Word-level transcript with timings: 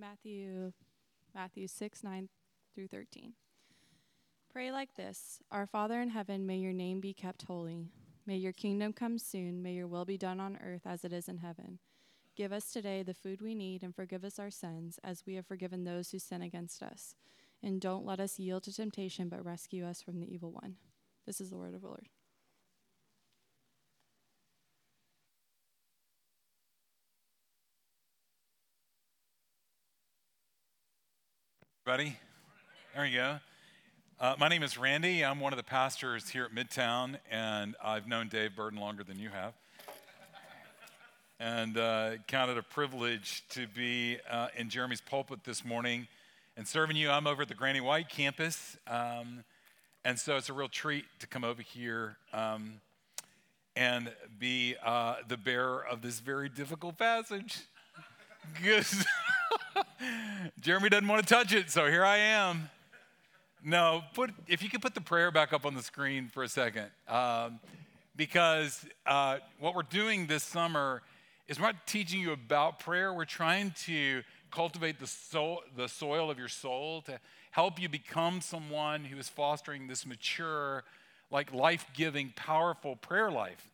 Matthew 0.00 0.72
Matthew 1.34 1.68
6, 1.68 2.02
9 2.02 2.28
through 2.74 2.88
13. 2.88 3.34
Pray 4.50 4.72
like 4.72 4.94
this 4.94 5.40
Our 5.52 5.66
Father 5.66 6.00
in 6.00 6.08
heaven, 6.08 6.46
may 6.46 6.56
your 6.56 6.72
name 6.72 7.00
be 7.00 7.12
kept 7.12 7.42
holy. 7.42 7.90
May 8.26 8.36
your 8.36 8.52
kingdom 8.52 8.94
come 8.94 9.18
soon. 9.18 9.62
May 9.62 9.74
your 9.74 9.86
will 9.86 10.06
be 10.06 10.16
done 10.16 10.40
on 10.40 10.58
earth 10.64 10.82
as 10.86 11.04
it 11.04 11.12
is 11.12 11.28
in 11.28 11.38
heaven. 11.38 11.78
Give 12.34 12.52
us 12.52 12.72
today 12.72 13.02
the 13.02 13.12
food 13.12 13.42
we 13.42 13.54
need 13.54 13.82
and 13.82 13.94
forgive 13.94 14.24
us 14.24 14.38
our 14.38 14.50
sins 14.50 14.98
as 15.04 15.24
we 15.26 15.34
have 15.34 15.46
forgiven 15.46 15.84
those 15.84 16.10
who 16.10 16.18
sin 16.18 16.40
against 16.40 16.82
us. 16.82 17.14
And 17.62 17.80
don't 17.80 18.06
let 18.06 18.20
us 18.20 18.38
yield 18.38 18.62
to 18.64 18.72
temptation, 18.72 19.28
but 19.28 19.44
rescue 19.44 19.84
us 19.84 20.00
from 20.00 20.18
the 20.18 20.32
evil 20.32 20.50
one. 20.50 20.76
This 21.26 21.40
is 21.40 21.50
the 21.50 21.58
word 21.58 21.74
of 21.74 21.82
the 21.82 21.88
Lord. 21.88 22.08
Everybody, 31.90 32.16
there 32.94 33.04
you 33.04 33.16
go. 33.16 33.38
Uh, 34.20 34.36
my 34.38 34.46
name 34.46 34.62
is 34.62 34.78
Randy. 34.78 35.24
I'm 35.24 35.40
one 35.40 35.52
of 35.52 35.56
the 35.56 35.64
pastors 35.64 36.28
here 36.28 36.44
at 36.44 36.54
Midtown, 36.54 37.16
and 37.28 37.74
I've 37.82 38.06
known 38.06 38.28
Dave 38.28 38.54
Burden 38.54 38.78
longer 38.78 39.02
than 39.02 39.18
you 39.18 39.28
have. 39.30 39.54
and 41.40 41.76
uh, 41.76 42.10
counted 42.28 42.58
a 42.58 42.62
privilege 42.62 43.42
to 43.50 43.66
be 43.66 44.18
uh, 44.30 44.46
in 44.56 44.70
Jeremy's 44.70 45.00
pulpit 45.00 45.40
this 45.42 45.64
morning 45.64 46.06
and 46.56 46.64
serving 46.64 46.96
you. 46.96 47.10
I'm 47.10 47.26
over 47.26 47.42
at 47.42 47.48
the 47.48 47.56
Granny 47.56 47.80
White 47.80 48.08
campus, 48.08 48.76
um, 48.86 49.42
and 50.04 50.16
so 50.16 50.36
it's 50.36 50.48
a 50.48 50.52
real 50.52 50.68
treat 50.68 51.06
to 51.18 51.26
come 51.26 51.42
over 51.42 51.60
here 51.60 52.16
um, 52.32 52.74
and 53.74 54.12
be 54.38 54.76
uh, 54.84 55.16
the 55.26 55.36
bearer 55.36 55.84
of 55.90 56.02
this 56.02 56.20
very 56.20 56.48
difficult 56.48 56.96
passage. 56.98 57.58
Because 58.54 59.04
Jeremy 60.60 60.88
doesn't 60.88 61.08
want 61.08 61.26
to 61.26 61.34
touch 61.34 61.52
it, 61.52 61.70
so 61.70 61.86
here 61.86 62.04
I 62.04 62.16
am. 62.16 62.70
No, 63.62 64.02
put 64.14 64.30
if 64.46 64.62
you 64.62 64.70
could 64.70 64.80
put 64.80 64.94
the 64.94 65.00
prayer 65.00 65.30
back 65.30 65.52
up 65.52 65.66
on 65.66 65.74
the 65.74 65.82
screen 65.82 66.30
for 66.32 66.42
a 66.42 66.48
second, 66.48 66.86
um, 67.08 67.60
because 68.16 68.86
uh, 69.06 69.38
what 69.58 69.74
we're 69.74 69.82
doing 69.82 70.26
this 70.26 70.42
summer 70.42 71.02
is 71.48 71.58
we're 71.58 71.66
not 71.66 71.86
teaching 71.86 72.20
you 72.20 72.32
about 72.32 72.78
prayer. 72.78 73.12
We're 73.12 73.24
trying 73.26 73.72
to 73.84 74.22
cultivate 74.50 74.98
the 74.98 75.06
soul, 75.06 75.62
the 75.76 75.88
soil 75.88 76.30
of 76.30 76.38
your 76.38 76.48
soul 76.48 77.02
to 77.02 77.20
help 77.50 77.80
you 77.80 77.88
become 77.88 78.40
someone 78.40 79.04
who 79.04 79.18
is 79.18 79.28
fostering 79.28 79.86
this 79.86 80.06
mature, 80.06 80.84
like 81.30 81.52
life-giving, 81.52 82.32
powerful 82.36 82.96
prayer 82.96 83.30
life. 83.30 83.66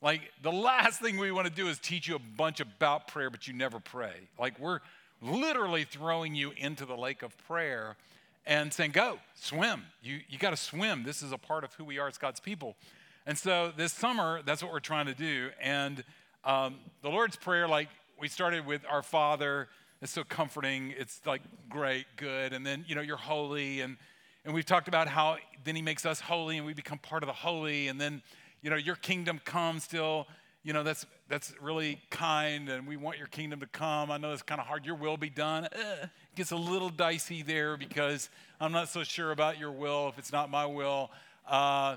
Like 0.00 0.32
the 0.42 0.52
last 0.52 1.00
thing 1.00 1.16
we 1.16 1.32
want 1.32 1.48
to 1.48 1.52
do 1.52 1.68
is 1.68 1.78
teach 1.78 2.06
you 2.06 2.14
a 2.14 2.20
bunch 2.36 2.60
about 2.60 3.08
prayer, 3.08 3.30
but 3.30 3.48
you 3.48 3.54
never 3.54 3.80
pray. 3.80 4.14
Like 4.38 4.58
we're 4.60 4.80
literally 5.22 5.84
throwing 5.84 6.34
you 6.34 6.52
into 6.56 6.84
the 6.84 6.96
lake 6.96 7.22
of 7.22 7.36
prayer 7.46 7.96
and 8.44 8.72
saying, 8.72 8.90
Go, 8.90 9.18
swim. 9.34 9.84
You, 10.02 10.20
you 10.28 10.38
got 10.38 10.50
to 10.50 10.56
swim. 10.56 11.04
This 11.04 11.22
is 11.22 11.32
a 11.32 11.38
part 11.38 11.64
of 11.64 11.72
who 11.74 11.84
we 11.84 11.98
are 11.98 12.08
as 12.08 12.18
God's 12.18 12.40
people. 12.40 12.76
And 13.24 13.38
so 13.38 13.72
this 13.76 13.92
summer, 13.92 14.42
that's 14.44 14.62
what 14.62 14.72
we're 14.72 14.80
trying 14.80 15.06
to 15.06 15.14
do. 15.14 15.50
And 15.60 16.02
um, 16.44 16.76
the 17.02 17.08
Lord's 17.08 17.36
Prayer, 17.36 17.68
like 17.68 17.88
we 18.20 18.28
started 18.28 18.66
with 18.66 18.82
Our 18.90 19.02
Father, 19.02 19.68
it's 20.00 20.10
so 20.10 20.24
comforting. 20.24 20.92
It's 20.98 21.20
like 21.24 21.42
great, 21.68 22.06
good. 22.16 22.52
And 22.52 22.66
then, 22.66 22.84
you 22.88 22.96
know, 22.96 23.00
you're 23.00 23.16
holy. 23.16 23.80
And, 23.80 23.96
and 24.44 24.52
we've 24.52 24.66
talked 24.66 24.88
about 24.88 25.06
how 25.06 25.36
then 25.62 25.76
He 25.76 25.82
makes 25.82 26.04
us 26.04 26.20
holy 26.20 26.56
and 26.56 26.66
we 26.66 26.74
become 26.74 26.98
part 26.98 27.22
of 27.22 27.28
the 27.28 27.32
holy. 27.32 27.86
And 27.86 28.00
then, 28.00 28.22
you 28.60 28.70
know, 28.70 28.76
your 28.76 28.96
kingdom 28.96 29.40
comes 29.44 29.84
still 29.84 30.26
you 30.64 30.72
know, 30.72 30.82
that's, 30.82 31.06
that's 31.28 31.52
really 31.60 32.00
kind 32.10 32.68
and 32.68 32.86
we 32.86 32.96
want 32.96 33.18
your 33.18 33.26
kingdom 33.26 33.60
to 33.60 33.66
come. 33.66 34.10
I 34.10 34.16
know 34.16 34.32
it's 34.32 34.42
kind 34.42 34.60
of 34.60 34.66
hard. 34.66 34.86
Your 34.86 34.94
will 34.94 35.16
be 35.16 35.30
done. 35.30 35.64
Eh, 35.72 36.06
gets 36.36 36.52
a 36.52 36.56
little 36.56 36.88
dicey 36.88 37.42
there 37.42 37.76
because 37.76 38.30
I'm 38.60 38.72
not 38.72 38.88
so 38.88 39.02
sure 39.02 39.32
about 39.32 39.58
your 39.58 39.72
will 39.72 40.08
if 40.08 40.18
it's 40.18 40.32
not 40.32 40.50
my 40.50 40.66
will. 40.66 41.10
Uh, 41.48 41.96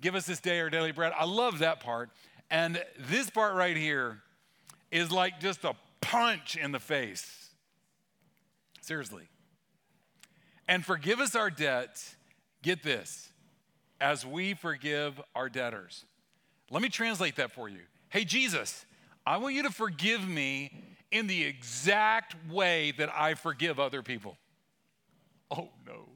give 0.00 0.14
us 0.14 0.26
this 0.26 0.40
day 0.40 0.60
our 0.60 0.70
daily 0.70 0.92
bread. 0.92 1.12
I 1.18 1.24
love 1.24 1.58
that 1.58 1.80
part. 1.80 2.10
And 2.50 2.82
this 2.98 3.28
part 3.28 3.54
right 3.54 3.76
here 3.76 4.22
is 4.90 5.10
like 5.10 5.40
just 5.40 5.64
a 5.64 5.74
punch 6.00 6.56
in 6.56 6.72
the 6.72 6.80
face. 6.80 7.50
Seriously. 8.80 9.24
And 10.68 10.84
forgive 10.84 11.20
us 11.20 11.34
our 11.34 11.50
debts. 11.50 12.16
Get 12.62 12.82
this, 12.82 13.30
as 14.00 14.26
we 14.26 14.54
forgive 14.54 15.20
our 15.34 15.48
debtors. 15.48 16.04
Let 16.70 16.82
me 16.82 16.88
translate 16.88 17.36
that 17.36 17.52
for 17.52 17.68
you. 17.68 17.80
Hey, 18.16 18.24
Jesus, 18.24 18.86
I 19.26 19.36
want 19.36 19.54
you 19.56 19.64
to 19.64 19.70
forgive 19.70 20.26
me 20.26 20.72
in 21.12 21.26
the 21.26 21.44
exact 21.44 22.34
way 22.50 22.92
that 22.92 23.10
I 23.14 23.34
forgive 23.34 23.78
other 23.78 24.02
people. 24.02 24.38
Oh, 25.50 25.68
no. 25.86 26.08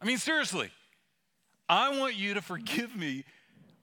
I 0.00 0.06
mean, 0.06 0.16
seriously, 0.16 0.70
I 1.68 1.98
want 1.98 2.14
you 2.14 2.32
to 2.32 2.40
forgive 2.40 2.96
me. 2.96 3.24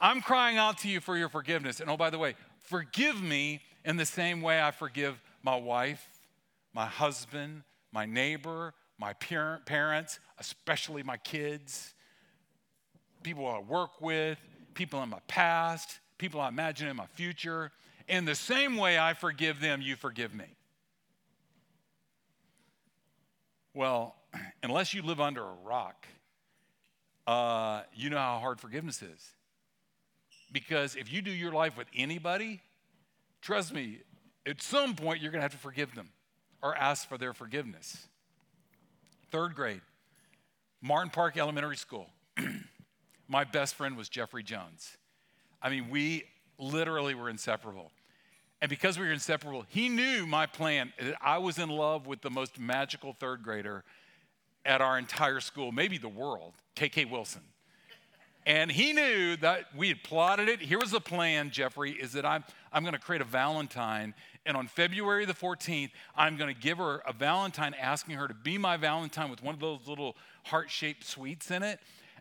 I'm 0.01 0.19
crying 0.21 0.57
out 0.57 0.79
to 0.79 0.89
you 0.89 0.99
for 0.99 1.15
your 1.15 1.29
forgiveness. 1.29 1.79
And 1.79 1.91
oh, 1.91 1.95
by 1.95 2.09
the 2.09 2.17
way, 2.17 2.33
forgive 2.57 3.21
me 3.21 3.61
in 3.85 3.95
the 3.95 4.05
same 4.07 4.41
way 4.41 4.59
I 4.59 4.71
forgive 4.71 5.21
my 5.43 5.57
wife, 5.57 6.03
my 6.73 6.87
husband, 6.87 7.61
my 7.91 8.07
neighbor, 8.07 8.73
my 8.97 9.13
parent, 9.13 9.67
parents, 9.67 10.19
especially 10.39 11.03
my 11.03 11.17
kids, 11.17 11.93
people 13.21 13.45
I 13.45 13.59
work 13.59 14.01
with, 14.01 14.39
people 14.79 15.03
in 15.03 15.09
my 15.09 15.19
past, 15.27 15.99
people 16.17 16.39
I 16.39 16.47
imagine 16.47 16.87
in 16.87 16.95
my 16.95 17.05
future. 17.07 17.69
In 18.07 18.23
the 18.23 18.33
same 18.33 18.77
way 18.77 18.97
I 18.97 19.13
forgive 19.13 19.59
them, 19.59 19.81
you 19.81 19.97
forgive 19.97 20.33
me. 20.33 20.45
Well, 23.73 24.15
unless 24.63 24.93
you 24.93 25.01
live 25.01 25.19
under 25.19 25.43
a 25.43 25.53
rock, 25.65 26.07
uh, 27.27 27.81
you 27.93 28.09
know 28.09 28.17
how 28.17 28.39
hard 28.39 28.61
forgiveness 28.61 29.01
is. 29.01 29.33
Because 30.53 30.95
if 30.95 31.11
you 31.11 31.21
do 31.21 31.29
your 31.29 31.51
life 31.51 31.77
with 31.77 31.87
anybody, 31.93 32.61
trust 33.41 33.73
me, 33.73 33.99
at 34.45 34.61
some 34.61 34.95
point 34.95 35.21
you're 35.21 35.31
going 35.31 35.39
to 35.39 35.43
have 35.43 35.51
to 35.51 35.57
forgive 35.57 35.93
them 35.93 36.07
or 36.63 36.73
ask 36.73 37.05
for 37.09 37.17
their 37.17 37.33
forgiveness. 37.33 38.07
Third 39.29 39.55
grade, 39.55 39.81
Martin 40.81 41.11
Park 41.11 41.37
Elementary 41.37 41.75
School. 41.75 42.07
My 43.29 43.43
best 43.43 43.75
friend 43.75 43.95
was 43.95 44.09
Jeffrey 44.09 44.43
Jones. 44.43 44.97
I 45.61 45.69
mean, 45.69 45.89
we 45.89 46.23
literally 46.57 47.15
were 47.15 47.29
inseparable. 47.29 47.91
And 48.61 48.67
because 48.67 48.99
we 48.99 49.05
were 49.05 49.13
inseparable, 49.13 49.65
he 49.69 49.87
knew 49.87 50.25
my 50.25 50.45
plan. 50.45 50.91
I 51.21 51.37
was 51.37 51.59
in 51.59 51.69
love 51.69 52.07
with 52.07 52.21
the 52.21 52.29
most 52.29 52.59
magical 52.59 53.13
third 53.13 53.43
grader 53.43 53.85
at 54.65 54.81
our 54.81 54.97
entire 54.97 55.39
school, 55.39 55.71
maybe 55.71 55.97
the 55.97 56.09
world, 56.09 56.53
KK 56.75 57.09
Wilson. 57.09 57.41
And 58.45 58.71
he 58.71 58.93
knew 58.93 59.37
that 59.37 59.65
we 59.75 59.89
had 59.89 60.03
plotted 60.03 60.49
it. 60.49 60.59
Here 60.59 60.79
was 60.79 60.91
the 60.91 60.99
plan, 60.99 61.51
Jeffrey, 61.51 61.91
is 61.91 62.13
that 62.13 62.25
I'm, 62.25 62.43
I'm 62.73 62.83
going 62.83 62.93
to 62.93 62.99
create 62.99 63.21
a 63.21 63.25
Valentine. 63.25 64.13
And 64.45 64.57
on 64.57 64.67
February 64.67 65.25
the 65.25 65.33
14th, 65.33 65.91
I'm 66.15 66.35
going 66.35 66.53
to 66.53 66.59
give 66.59 66.79
her 66.79 67.01
a 67.05 67.13
Valentine, 67.13 67.75
asking 67.79 68.15
her 68.15 68.27
to 68.27 68.33
be 68.33 68.57
my 68.57 68.75
Valentine 68.75 69.29
with 69.29 69.43
one 69.43 69.53
of 69.53 69.61
those 69.61 69.87
little 69.87 70.17
heart 70.45 70.69
shaped 70.69 71.05
sweets 71.05 71.51
in 71.51 71.63
it. 71.63 71.79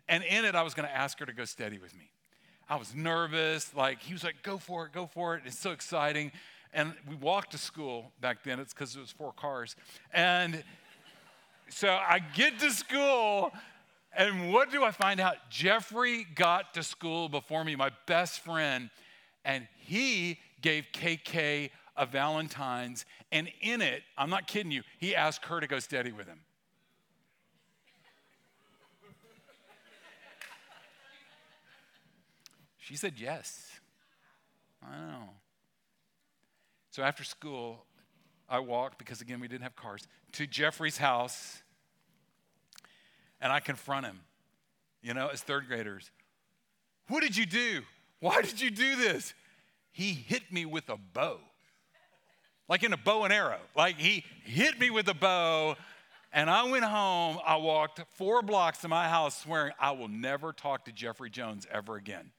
And 0.09 0.23
in 0.23 0.43
it, 0.43 0.55
I 0.55 0.63
was 0.63 0.73
going 0.73 0.89
to 0.89 0.95
ask 0.95 1.19
her 1.19 1.25
to 1.25 1.33
go 1.33 1.45
steady 1.45 1.77
with 1.77 1.95
me. 1.95 2.09
I 2.67 2.75
was 2.75 2.93
nervous. 2.95 3.73
Like, 3.75 4.01
he 4.01 4.11
was 4.11 4.23
like, 4.23 4.41
go 4.43 4.57
for 4.57 4.87
it, 4.87 4.91
go 4.91 5.05
for 5.05 5.35
it. 5.35 5.43
It's 5.45 5.57
so 5.57 5.71
exciting. 5.71 6.31
And 6.73 6.93
we 7.07 7.15
walked 7.15 7.51
to 7.51 7.57
school 7.59 8.11
back 8.19 8.43
then. 8.43 8.59
It's 8.59 8.73
because 8.73 8.95
it 8.95 8.99
was 8.99 9.11
four 9.11 9.31
cars. 9.31 9.75
And 10.11 10.63
so 11.69 11.89
I 11.89 12.19
get 12.19 12.57
to 12.59 12.71
school, 12.71 13.51
and 14.17 14.51
what 14.51 14.71
do 14.71 14.83
I 14.83 14.91
find 14.91 15.19
out? 15.19 15.35
Jeffrey 15.51 16.25
got 16.35 16.73
to 16.73 16.83
school 16.83 17.29
before 17.29 17.63
me, 17.63 17.75
my 17.75 17.91
best 18.07 18.39
friend, 18.39 18.89
and 19.45 19.67
he 19.77 20.39
gave 20.61 20.87
KK 20.91 21.69
a 21.95 22.05
Valentine's. 22.07 23.05
And 23.31 23.49
in 23.61 23.81
it, 23.81 24.01
I'm 24.17 24.31
not 24.31 24.47
kidding 24.47 24.71
you, 24.71 24.81
he 24.97 25.15
asked 25.15 25.45
her 25.45 25.59
to 25.59 25.67
go 25.67 25.77
steady 25.77 26.11
with 26.11 26.25
him. 26.27 26.39
She 32.89 32.95
said 32.95 33.13
yes. 33.19 33.69
I 34.81 34.97
know. 34.97 35.29
So 36.89 37.03
after 37.03 37.23
school, 37.23 37.85
I 38.49 38.57
walked, 38.61 38.97
because 38.97 39.21
again, 39.21 39.39
we 39.39 39.47
didn't 39.47 39.61
have 39.61 39.75
cars, 39.75 40.07
to 40.31 40.47
Jeffrey's 40.47 40.97
house, 40.97 41.61
and 43.39 43.53
I 43.53 43.59
confront 43.59 44.07
him, 44.07 44.21
you 45.03 45.13
know, 45.13 45.27
as 45.27 45.41
third 45.41 45.67
graders. 45.67 46.09
What 47.09 47.21
did 47.21 47.37
you 47.37 47.45
do? 47.45 47.81
Why 48.21 48.41
did 48.41 48.59
you 48.59 48.71
do 48.71 48.95
this? 48.95 49.35
He 49.91 50.13
hit 50.13 50.51
me 50.51 50.65
with 50.65 50.89
a 50.89 50.97
bow, 50.97 51.37
like 52.67 52.81
in 52.81 52.91
a 52.91 52.97
bow 52.97 53.23
and 53.23 53.31
arrow. 53.31 53.59
Like 53.75 53.99
he 53.99 54.25
hit 54.43 54.79
me 54.79 54.89
with 54.89 55.07
a 55.09 55.13
bow, 55.13 55.75
and 56.33 56.49
I 56.49 56.63
went 56.63 56.85
home. 56.85 57.37
I 57.45 57.57
walked 57.57 58.01
four 58.15 58.41
blocks 58.41 58.79
to 58.79 58.87
my 58.87 59.07
house 59.07 59.39
swearing 59.39 59.73
I 59.79 59.91
will 59.91 60.07
never 60.07 60.53
talk 60.53 60.85
to 60.85 60.91
Jeffrey 60.91 61.29
Jones 61.29 61.67
ever 61.71 61.95
again 61.95 62.31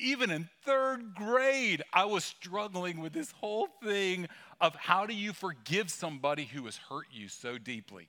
even 0.00 0.30
in 0.30 0.48
third 0.64 1.14
grade, 1.14 1.82
I 1.92 2.04
was 2.04 2.24
struggling 2.24 3.00
with 3.00 3.12
this 3.12 3.30
whole 3.32 3.68
thing 3.82 4.28
of 4.60 4.74
how 4.74 5.06
do 5.06 5.14
you 5.14 5.32
forgive 5.32 5.90
somebody 5.90 6.44
who 6.44 6.64
has 6.64 6.76
hurt 6.76 7.06
you 7.10 7.28
so 7.28 7.58
deeply. 7.58 8.08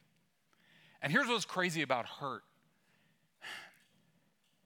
And 1.01 1.11
here's 1.11 1.27
what's 1.27 1.45
crazy 1.45 1.81
about 1.81 2.05
hurt. 2.05 2.43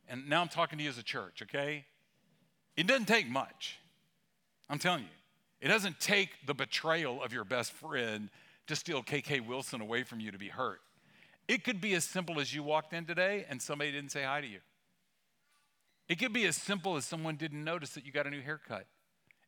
And 0.07 0.30
now 0.30 0.42
I'm 0.42 0.50
talking 0.50 0.77
to 0.77 0.83
you 0.83 0.89
as 0.89 0.98
a 0.98 1.04
church, 1.04 1.42
okay? 1.42 1.86
It 2.77 2.88
doesn't 2.88 3.07
take 3.07 3.28
much. 3.28 3.80
I'm 4.69 4.80
telling 4.80 5.04
you. 5.04 5.10
It 5.62 5.69
doesn't 5.69 6.00
take 6.00 6.30
the 6.45 6.54
betrayal 6.54 7.24
of 7.24 7.33
your 7.33 7.44
best 7.44 7.71
friend 7.71 8.30
to 8.68 8.75
steal 8.75 9.01
KK 9.01 9.48
Wilson 9.48 9.81
away 9.81 10.04
from 10.04 10.19
you 10.19 10.31
to 10.31 10.38
be 10.38 10.50
hurt. 10.50 10.81
It 11.48 11.63
could 11.63 11.80
be 11.80 11.94
as 11.94 12.04
simple 12.04 12.39
as 12.39 12.54
you 12.54 12.63
walked 12.63 12.94
in 12.94 13.06
today 13.06 13.45
and 13.50 13.62
somebody 13.62 13.92
didn't 13.92 14.12
say 14.12 14.24
hi 14.24 14.42
to 14.42 14.48
you. 14.48 14.60
It 16.07 16.19
could 16.19 16.34
be 16.34 16.46
as 16.46 16.56
simple 16.56 16.98
as 16.98 17.06
someone 17.06 17.36
didn't 17.36 17.63
notice 17.63 17.92
that 17.92 18.06
you 18.06 18.12
got 18.12 18.28
a 18.28 18.30
new 18.30 18.42
haircut. 18.42 18.86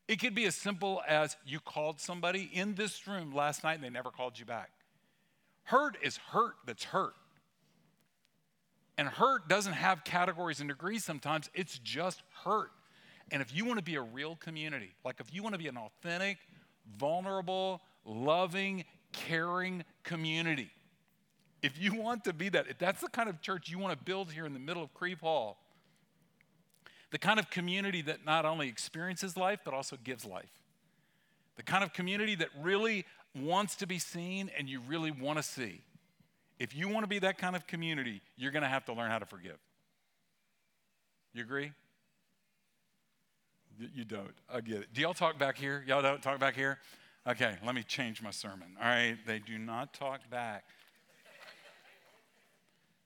It 0.08 0.20
could 0.20 0.34
be 0.34 0.46
as 0.46 0.56
simple 0.56 1.02
as 1.08 1.36
you 1.46 1.60
called 1.60 2.00
somebody 2.00 2.50
in 2.54 2.76
this 2.76 3.08
room 3.08 3.34
last 3.36 3.64
night 3.64 3.76
and 3.76 3.84
they 3.84 3.90
never 3.90 4.10
called 4.10 4.40
you 4.40 4.46
back. 4.46 4.72
Hurt 5.64 5.98
is 6.02 6.18
hurt 6.18 6.56
that's 6.66 6.86
hurt. 6.86 7.14
And 8.98 9.08
hurt 9.08 9.48
doesn't 9.48 9.74
have 9.74 10.04
categories 10.04 10.60
and 10.60 10.70
degrees 10.70 11.04
sometimes, 11.04 11.50
it's 11.54 11.78
just 11.80 12.24
hurt. 12.44 12.72
And 13.30 13.42
if 13.42 13.54
you 13.54 13.66
want 13.66 13.78
to 13.78 13.84
be 13.84 13.96
a 13.96 14.02
real 14.02 14.38
community, 14.38 14.96
like 15.04 15.20
if 15.20 15.34
you 15.34 15.44
want 15.44 15.54
to 15.54 15.60
be 15.60 15.68
an 15.68 15.78
authentic, 15.78 16.38
vulnerable, 16.98 17.82
loving, 18.06 18.86
caring 19.12 19.84
community, 20.04 20.72
if 21.62 21.80
you 21.80 21.94
want 21.96 22.24
to 22.24 22.34
be 22.34 22.50
that, 22.50 22.68
if 22.70 22.78
that's 22.78 23.02
the 23.02 23.10
kind 23.10 23.28
of 23.28 23.42
church 23.42 23.70
you 23.70 23.78
want 23.78 23.98
to 23.98 24.04
build 24.04 24.32
here 24.32 24.46
in 24.46 24.54
the 24.54 24.60
middle 24.60 24.82
of 24.82 24.94
Crieve 24.94 25.20
Hall, 25.20 25.58
the 27.12 27.18
kind 27.18 27.40
of 27.40 27.50
community 27.50 28.02
that 28.04 28.26
not 28.26 28.46
only 28.46 28.68
experiences 28.68 29.38
life, 29.38 29.60
but 29.64 29.74
also 29.74 29.98
gives 30.04 30.26
life. 30.26 30.52
The 31.56 31.64
kind 31.64 31.84
of 31.84 31.94
community 31.94 32.36
that 32.36 32.50
really 32.62 33.06
wants 33.36 33.76
to 33.78 33.88
be 33.88 34.00
seen 34.00 34.52
and 34.58 34.70
you 34.70 34.82
really 34.88 35.12
want 35.12 35.38
to 35.38 35.44
see. 35.44 35.82
If 36.60 36.76
you 36.76 36.90
want 36.90 37.04
to 37.04 37.08
be 37.08 37.20
that 37.20 37.38
kind 37.38 37.56
of 37.56 37.68
community, 37.68 38.22
you're 38.36 38.52
going 38.52 38.64
to 38.64 38.70
have 38.70 38.86
to 38.86 38.94
learn 38.94 39.12
how 39.12 39.20
to 39.20 39.26
forgive. 39.26 39.58
You 41.34 41.44
agree? 41.44 41.72
You 43.94 44.06
don't. 44.06 44.32
I 44.52 44.62
get 44.62 44.78
it. 44.78 44.88
Do 44.94 45.02
y'all 45.02 45.14
talk 45.14 45.38
back 45.38 45.58
here? 45.58 45.84
Y'all 45.88 46.02
don't 46.02 46.22
talk 46.22 46.40
back 46.40 46.56
here? 46.56 46.80
Okay, 47.28 47.56
let 47.64 47.76
me 47.76 47.84
change 47.84 48.22
my 48.24 48.32
sermon. 48.32 48.70
All 48.82 48.88
right, 48.88 49.18
they 49.28 49.40
do 49.40 49.58
not 49.58 49.94
talk 49.94 50.28
back. 50.32 50.64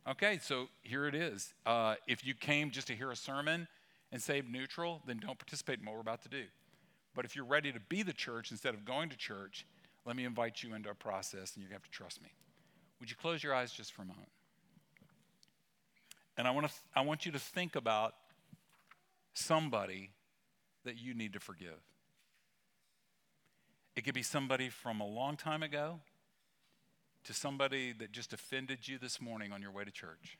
Okay, 0.09 0.39
so 0.41 0.67
here 0.81 1.07
it 1.07 1.15
is. 1.15 1.53
Uh, 1.65 1.95
if 2.07 2.25
you 2.25 2.33
came 2.33 2.71
just 2.71 2.87
to 2.87 2.95
hear 2.95 3.11
a 3.11 3.15
sermon 3.15 3.67
and 4.11 4.21
save 4.21 4.49
neutral, 4.49 5.01
then 5.05 5.17
don't 5.17 5.39
participate 5.39 5.79
in 5.79 5.85
what 5.85 5.95
we're 5.95 6.01
about 6.01 6.21
to 6.23 6.29
do. 6.29 6.43
But 7.15 7.25
if 7.25 7.35
you're 7.35 7.45
ready 7.45 7.71
to 7.71 7.79
be 7.79 8.03
the 8.03 8.13
church 8.13 8.51
instead 8.51 8.73
of 8.73 8.85
going 8.85 9.09
to 9.09 9.17
church, 9.17 9.65
let 10.05 10.15
me 10.15 10.25
invite 10.25 10.63
you 10.63 10.73
into 10.73 10.89
a 10.89 10.95
process 10.95 11.55
and 11.55 11.63
you 11.63 11.71
have 11.71 11.83
to 11.83 11.89
trust 11.89 12.21
me. 12.21 12.29
Would 12.99 13.09
you 13.09 13.15
close 13.15 13.43
your 13.43 13.53
eyes 13.53 13.71
just 13.71 13.93
for 13.93 14.01
a 14.01 14.05
moment? 14.05 14.29
And 16.37 16.47
I 16.47 16.51
want, 16.51 16.67
to, 16.67 16.73
I 16.95 17.01
want 17.01 17.25
you 17.25 17.31
to 17.33 17.39
think 17.39 17.75
about 17.75 18.13
somebody 19.33 20.11
that 20.85 20.97
you 20.97 21.13
need 21.13 21.33
to 21.33 21.39
forgive. 21.39 21.79
It 23.95 24.05
could 24.05 24.13
be 24.13 24.23
somebody 24.23 24.69
from 24.69 25.01
a 25.01 25.05
long 25.05 25.35
time 25.35 25.63
ago 25.63 25.99
to 27.25 27.33
somebody 27.33 27.91
that 27.93 28.11
just 28.11 28.33
offended 28.33 28.87
you 28.87 28.97
this 28.97 29.21
morning 29.21 29.51
on 29.51 29.61
your 29.61 29.71
way 29.71 29.83
to 29.83 29.91
church. 29.91 30.37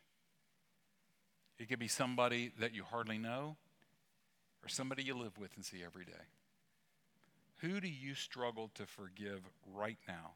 It 1.62 1.70
could 1.70 1.78
be 1.78 1.88
somebody 1.88 2.52
that 2.60 2.74
you 2.74 2.84
hardly 2.84 3.20
know 3.20 3.56
or 4.64 4.68
somebody 4.68 5.04
you 5.04 5.16
live 5.16 5.38
with 5.38 5.52
and 5.56 5.64
see 5.64 5.84
every 5.86 6.06
day. 6.06 6.26
Who 7.58 7.80
do 7.80 7.88
you 7.88 8.16
struggle 8.16 8.72
to 8.74 8.88
forgive 8.88 9.42
right 9.72 10.00
now? 10.08 10.32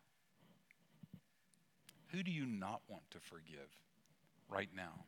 Who 2.10 2.22
do 2.22 2.30
you 2.30 2.46
not 2.46 2.82
want 2.88 3.10
to 3.10 3.20
forgive 3.20 3.72
right 4.48 4.70
now? 4.76 5.06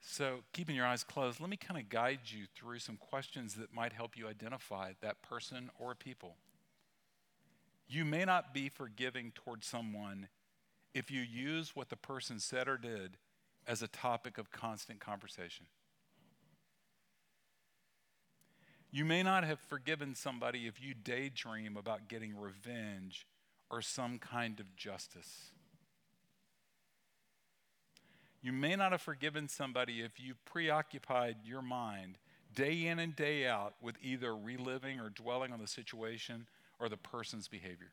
So, 0.00 0.44
keeping 0.52 0.76
your 0.76 0.86
eyes 0.86 1.02
closed, 1.02 1.40
let 1.40 1.50
me 1.50 1.56
kind 1.56 1.80
of 1.80 1.88
guide 1.88 2.20
you 2.26 2.44
through 2.54 2.78
some 2.78 2.96
questions 2.96 3.54
that 3.54 3.74
might 3.74 3.92
help 3.92 4.16
you 4.16 4.28
identify 4.28 4.92
that 5.00 5.22
person 5.22 5.70
or 5.76 5.96
people. 5.96 6.36
You 7.88 8.04
may 8.04 8.24
not 8.24 8.54
be 8.54 8.68
forgiving 8.68 9.32
towards 9.34 9.66
someone 9.66 10.28
if 10.94 11.10
you 11.10 11.20
use 11.20 11.74
what 11.74 11.88
the 11.88 11.96
person 11.96 12.38
said 12.38 12.68
or 12.68 12.76
did 12.76 13.16
as 13.66 13.82
a 13.82 13.88
topic 13.88 14.38
of 14.38 14.50
constant 14.50 15.00
conversation. 15.00 15.66
You 18.90 19.04
may 19.04 19.22
not 19.22 19.44
have 19.44 19.60
forgiven 19.60 20.14
somebody 20.14 20.66
if 20.66 20.82
you 20.82 20.94
daydream 20.94 21.76
about 21.76 22.08
getting 22.08 22.36
revenge 22.36 23.26
or 23.70 23.82
some 23.82 24.18
kind 24.18 24.58
of 24.58 24.74
justice. 24.74 25.52
You 28.42 28.52
may 28.52 28.74
not 28.74 28.92
have 28.92 29.02
forgiven 29.02 29.48
somebody 29.48 30.00
if 30.00 30.18
you 30.18 30.34
preoccupied 30.44 31.36
your 31.44 31.62
mind 31.62 32.18
day 32.54 32.86
in 32.86 32.98
and 32.98 33.14
day 33.14 33.46
out 33.46 33.74
with 33.80 33.94
either 34.02 34.34
reliving 34.34 34.98
or 34.98 35.10
dwelling 35.10 35.52
on 35.52 35.60
the 35.60 35.68
situation 35.68 36.46
or 36.80 36.88
the 36.88 36.96
person's 36.96 37.46
behavior. 37.46 37.92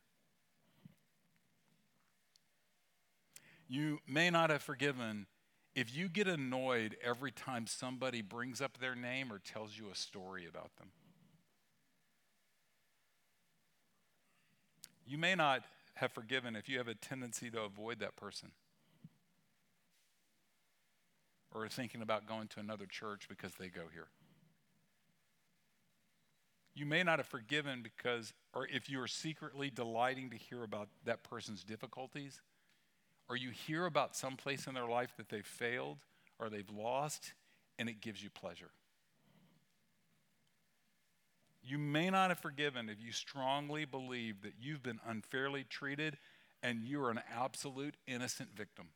You 3.68 4.00
may 4.08 4.30
not 4.30 4.50
have 4.50 4.62
forgiven 4.62 5.28
if 5.76 5.96
you 5.96 6.10
get 6.10 6.28
annoyed 6.28 6.96
every 7.04 7.32
time 7.32 7.68
somebody 7.68 8.22
brings 8.22 8.62
up 8.62 8.78
their 8.78 8.96
name 8.96 9.32
or 9.32 9.40
tells 9.40 9.78
you 9.78 9.90
a 9.92 9.96
story 9.96 10.48
about 10.48 10.76
them. 10.78 10.88
You 15.06 15.18
may 15.18 15.36
not 15.36 15.64
have 15.96 16.12
forgiven 16.12 16.56
if 16.56 16.68
you 16.68 16.78
have 16.78 16.88
a 16.88 16.96
tendency 16.96 17.50
to 17.52 17.62
avoid 17.62 18.00
that 18.00 18.16
person 18.16 18.52
or 21.54 21.68
thinking 21.68 22.02
about 22.02 22.28
going 22.28 22.48
to 22.50 22.60
another 22.60 22.86
church 22.86 23.28
because 23.30 23.54
they 23.56 23.68
go 23.68 23.84
here. 23.94 24.08
You 26.76 26.86
may 26.86 27.04
not 27.04 27.20
have 27.20 27.28
forgiven 27.28 27.82
because, 27.82 28.34
or 28.54 28.68
if 28.68 28.90
you 28.90 29.02
are 29.02 29.08
secretly 29.08 29.72
delighting 29.72 30.30
to 30.30 30.38
hear 30.38 30.64
about 30.64 30.90
that 31.06 31.24
person's 31.24 31.64
difficulties, 31.64 32.42
or 33.30 33.36
you 33.36 33.50
hear 33.52 33.86
about 33.86 34.16
some 34.16 34.36
place 34.38 34.68
in 34.68 34.74
their 34.74 34.88
life 34.88 35.14
that 35.18 35.30
they've 35.30 35.46
failed 35.46 35.98
or 36.40 36.50
they've 36.50 36.70
lost, 36.70 37.34
and 37.78 37.90
it 37.90 38.02
gives 38.02 38.24
you 38.24 38.30
pleasure. 38.30 38.70
You 41.64 41.78
may 41.78 42.10
not 42.10 42.30
have 42.30 42.40
forgiven 42.40 42.88
if 42.88 43.02
you 43.02 43.12
strongly 43.12 43.84
believe 43.84 44.42
that 44.44 44.54
you've 44.62 44.84
been 44.84 45.00
unfairly 45.06 45.66
treated 45.66 46.18
and 46.64 46.82
you 46.82 47.04
are 47.04 47.12
an 47.12 47.20
absolute 47.36 47.96
innocent 48.08 48.50
victim. 48.56 48.88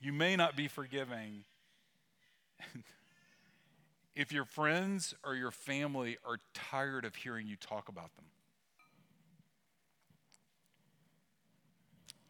You 0.00 0.12
may 0.12 0.36
not 0.36 0.56
be 0.56 0.68
forgiving 0.68 1.44
if 4.14 4.30
your 4.30 4.44
friends 4.44 5.14
or 5.24 5.34
your 5.34 5.50
family 5.50 6.18
are 6.26 6.38
tired 6.52 7.06
of 7.06 7.14
hearing 7.14 7.46
you 7.46 7.56
talk 7.56 7.88
about 7.88 8.14
them. 8.16 8.26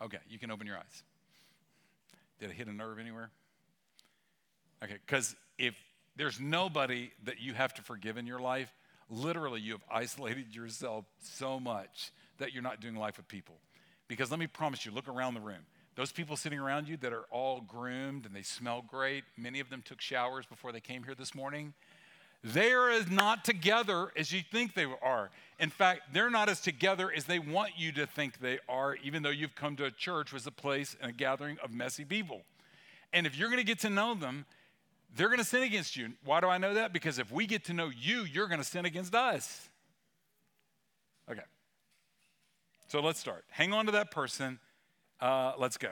Okay, 0.04 0.18
you 0.28 0.38
can 0.38 0.50
open 0.50 0.66
your 0.66 0.76
eyes. 0.76 1.02
Did 2.38 2.50
it 2.50 2.56
hit 2.56 2.68
a 2.68 2.73
nerve 2.73 2.99
anywhere? 2.99 3.30
Okay, 4.82 4.99
because 5.06 5.34
if 5.58 5.75
there's 6.16 6.38
nobody 6.38 7.11
that 7.25 7.40
you 7.40 7.54
have 7.54 7.73
to 7.75 7.82
forgive 7.82 8.18
in 8.18 8.26
your 8.26 8.38
life, 8.38 8.70
literally 9.08 9.61
you 9.61 9.73
have 9.73 9.84
isolated 9.90 10.54
yourself 10.54 11.06
so 11.23 11.58
much 11.58 12.12
that 12.38 12.52
you're 12.52 12.62
not 12.62 12.80
doing 12.80 12.96
life 12.96 13.16
with 13.16 13.28
people. 13.28 13.56
Because 14.08 14.30
let 14.30 14.38
me 14.38 14.46
promise 14.46 14.84
you, 14.84 14.92
look 14.92 15.08
around 15.08 15.34
the 15.34 15.40
room. 15.40 15.64
Those 15.96 16.12
people 16.12 16.37
sitting 16.37 16.58
around 16.58 16.88
you 16.88 16.96
that 16.99 17.12
are 17.12 17.25
all 17.30 17.61
groomed 17.61 18.26
and 18.26 18.34
they 18.34 18.42
smell 18.42 18.84
great, 18.87 19.25
many 19.38 19.61
of 19.61 19.70
them 19.70 19.82
took 19.82 20.00
showers 20.00 20.44
before 20.44 20.73
they 20.73 20.80
came 20.80 21.04
here 21.04 21.14
this 21.14 21.34
morning. 21.34 21.73
They 22.44 22.72
are 22.72 22.90
as 22.90 23.10
not 23.10 23.44
together 23.44 24.12
as 24.16 24.30
you 24.30 24.42
think 24.42 24.74
they 24.74 24.86
are. 25.02 25.30
In 25.58 25.70
fact, 25.70 26.12
they're 26.12 26.30
not 26.30 26.48
as 26.48 26.60
together 26.60 27.10
as 27.10 27.24
they 27.24 27.38
want 27.38 27.72
you 27.78 27.90
to 27.92 28.06
think 28.06 28.38
they 28.38 28.58
are, 28.68 28.96
even 29.02 29.22
though 29.22 29.30
you've 29.30 29.54
come 29.54 29.76
to 29.76 29.86
a 29.86 29.90
church 29.90 30.32
was 30.32 30.46
a 30.46 30.50
place 30.50 30.94
and 31.00 31.10
a 31.10 31.14
gathering 31.14 31.56
of 31.64 31.72
messy 31.72 32.04
people. 32.04 32.42
And 33.12 33.26
if 33.26 33.36
you're 33.36 33.48
going 33.48 33.60
to 33.60 33.64
get 33.64 33.78
to 33.80 33.90
know 33.90 34.14
them, 34.14 34.44
they're 35.16 35.28
going 35.28 35.38
to 35.38 35.44
sin 35.44 35.62
against 35.62 35.96
you. 35.96 36.12
Why 36.24 36.40
do 36.40 36.48
I 36.48 36.58
know 36.58 36.74
that? 36.74 36.92
Because 36.92 37.18
if 37.18 37.32
we 37.32 37.46
get 37.46 37.64
to 37.64 37.72
know 37.72 37.90
you, 37.96 38.24
you're 38.24 38.48
going 38.48 38.60
to 38.60 38.66
sin 38.66 38.84
against 38.84 39.14
us. 39.14 39.70
Okay. 41.30 41.40
So 42.88 43.00
let's 43.00 43.18
start. 43.18 43.44
Hang 43.50 43.72
on 43.72 43.86
to 43.86 43.92
that 43.92 44.10
person 44.10 44.58
uh, 45.24 45.52
let's 45.58 45.78
go. 45.78 45.88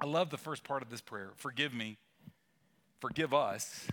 I 0.00 0.06
love 0.06 0.30
the 0.30 0.38
first 0.38 0.64
part 0.64 0.82
of 0.82 0.90
this 0.90 1.00
prayer 1.00 1.30
forgive 1.36 1.74
me, 1.74 1.98
forgive 3.00 3.34
us. 3.34 3.88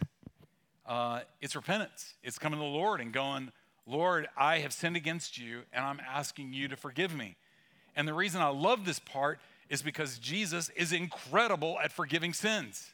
Uh, 0.85 1.21
it's 1.39 1.55
repentance, 1.55 2.15
it's 2.23 2.39
coming 2.39 2.59
to 2.59 2.63
the 2.63 2.69
Lord 2.69 3.01
and 3.01 3.13
going, 3.13 3.51
Lord, 3.85 4.27
I 4.37 4.59
have 4.59 4.73
sinned 4.73 4.95
against 4.95 5.37
you, 5.37 5.61
and 5.73 5.83
I'm 5.83 5.99
asking 5.99 6.53
you 6.53 6.67
to 6.67 6.75
forgive 6.75 7.15
me. 7.15 7.35
And 7.95 8.07
the 8.07 8.13
reason 8.13 8.41
I 8.41 8.47
love 8.47 8.85
this 8.85 8.99
part 8.99 9.39
is 9.69 9.81
because 9.81 10.19
Jesus 10.19 10.69
is 10.75 10.91
incredible 10.91 11.77
at 11.83 11.91
forgiving 11.91 12.33
sins. 12.33 12.91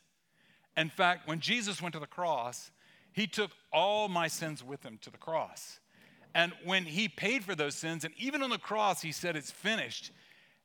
In 0.75 0.89
fact, 0.89 1.27
when 1.27 1.39
Jesus 1.39 1.81
went 1.81 1.93
to 1.93 1.99
the 1.99 2.07
cross, 2.07 2.71
he 3.11 3.25
took 3.25 3.51
all 3.73 4.07
my 4.07 4.27
sins 4.27 4.63
with 4.63 4.83
him 4.83 4.99
to 5.01 5.09
the 5.09 5.17
cross. 5.17 5.79
And 6.35 6.53
when 6.63 6.85
he 6.85 7.09
paid 7.09 7.43
for 7.43 7.55
those 7.55 7.73
sins, 7.73 8.05
and 8.05 8.13
even 8.17 8.43
on 8.43 8.51
the 8.51 8.59
cross, 8.59 9.01
he 9.01 9.11
said, 9.11 9.35
It's 9.35 9.51
finished. 9.51 10.11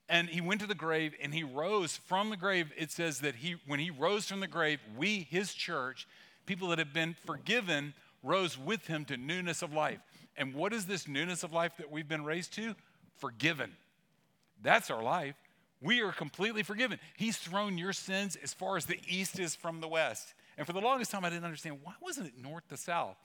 And 0.08 0.28
he 0.28 0.42
went 0.42 0.60
to 0.60 0.66
the 0.66 0.74
grave 0.74 1.14
and 1.22 1.32
he 1.32 1.42
rose 1.42 1.96
from 1.96 2.28
the 2.28 2.36
grave. 2.36 2.70
It 2.76 2.90
says 2.90 3.20
that 3.20 3.36
he, 3.36 3.56
when 3.66 3.80
he 3.80 3.90
rose 3.90 4.26
from 4.26 4.40
the 4.40 4.46
grave, 4.46 4.80
we, 4.98 5.26
his 5.30 5.54
church, 5.54 6.06
people 6.46 6.68
that 6.68 6.78
have 6.78 6.92
been 6.92 7.14
forgiven, 7.26 7.94
rose 8.22 8.58
with 8.58 8.87
him 8.87 9.04
to 9.06 9.16
newness 9.16 9.62
of 9.62 9.72
life. 9.72 10.00
And 10.37 10.54
what 10.54 10.72
is 10.72 10.87
this 10.87 11.06
newness 11.06 11.42
of 11.42 11.52
life 11.52 11.72
that 11.78 11.90
we've 11.90 12.08
been 12.08 12.25
raised 12.25 12.54
to? 12.54 12.75
Forgiven. 13.18 13.72
That's 14.62 14.90
our 14.90 15.02
life. 15.02 15.34
We 15.80 16.00
are 16.00 16.12
completely 16.12 16.62
forgiven. 16.62 16.99
He's 17.16 17.37
thrown 17.37 17.76
your 17.76 17.92
sins 17.92 18.37
as 18.42 18.54
far 18.54 18.76
as 18.76 18.87
the 18.87 19.00
east 19.08 19.40
is 19.40 19.56
from 19.56 19.80
the 19.80 19.88
west. 19.88 20.34
And 20.56 20.66
for 20.66 20.72
the 20.72 20.80
longest 20.80 21.11
time, 21.11 21.25
I 21.25 21.30
didn't 21.30 21.44
understand 21.44 21.78
why 21.82 21.94
wasn't 22.00 22.28
it 22.28 22.34
north 22.40 22.68
to 22.68 22.76
south? 22.76 23.16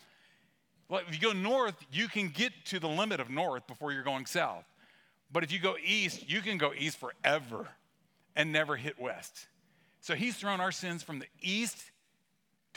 Well, 0.89 1.01
if 1.07 1.13
you 1.13 1.21
go 1.21 1.33
north, 1.33 1.75
you 1.91 2.07
can 2.07 2.29
get 2.29 2.51
to 2.65 2.79
the 2.79 2.88
limit 2.88 3.19
of 3.19 3.29
north 3.29 3.67
before 3.67 3.91
you're 3.91 4.03
going 4.03 4.25
south. 4.25 4.63
But 5.31 5.43
if 5.43 5.51
you 5.51 5.59
go 5.59 5.75
east, 5.86 6.29
you 6.29 6.41
can 6.41 6.57
go 6.57 6.74
east 6.77 6.97
forever 6.97 7.67
and 8.36 8.51
never 8.51 8.75
hit 8.75 9.00
west. 9.00 9.47
So 10.00 10.15
he's 10.15 10.38
thrown 10.38 10.62
our 10.62 10.71
sins 10.71 11.03
from 11.03 11.19
the 11.19 11.27
east 11.41 11.77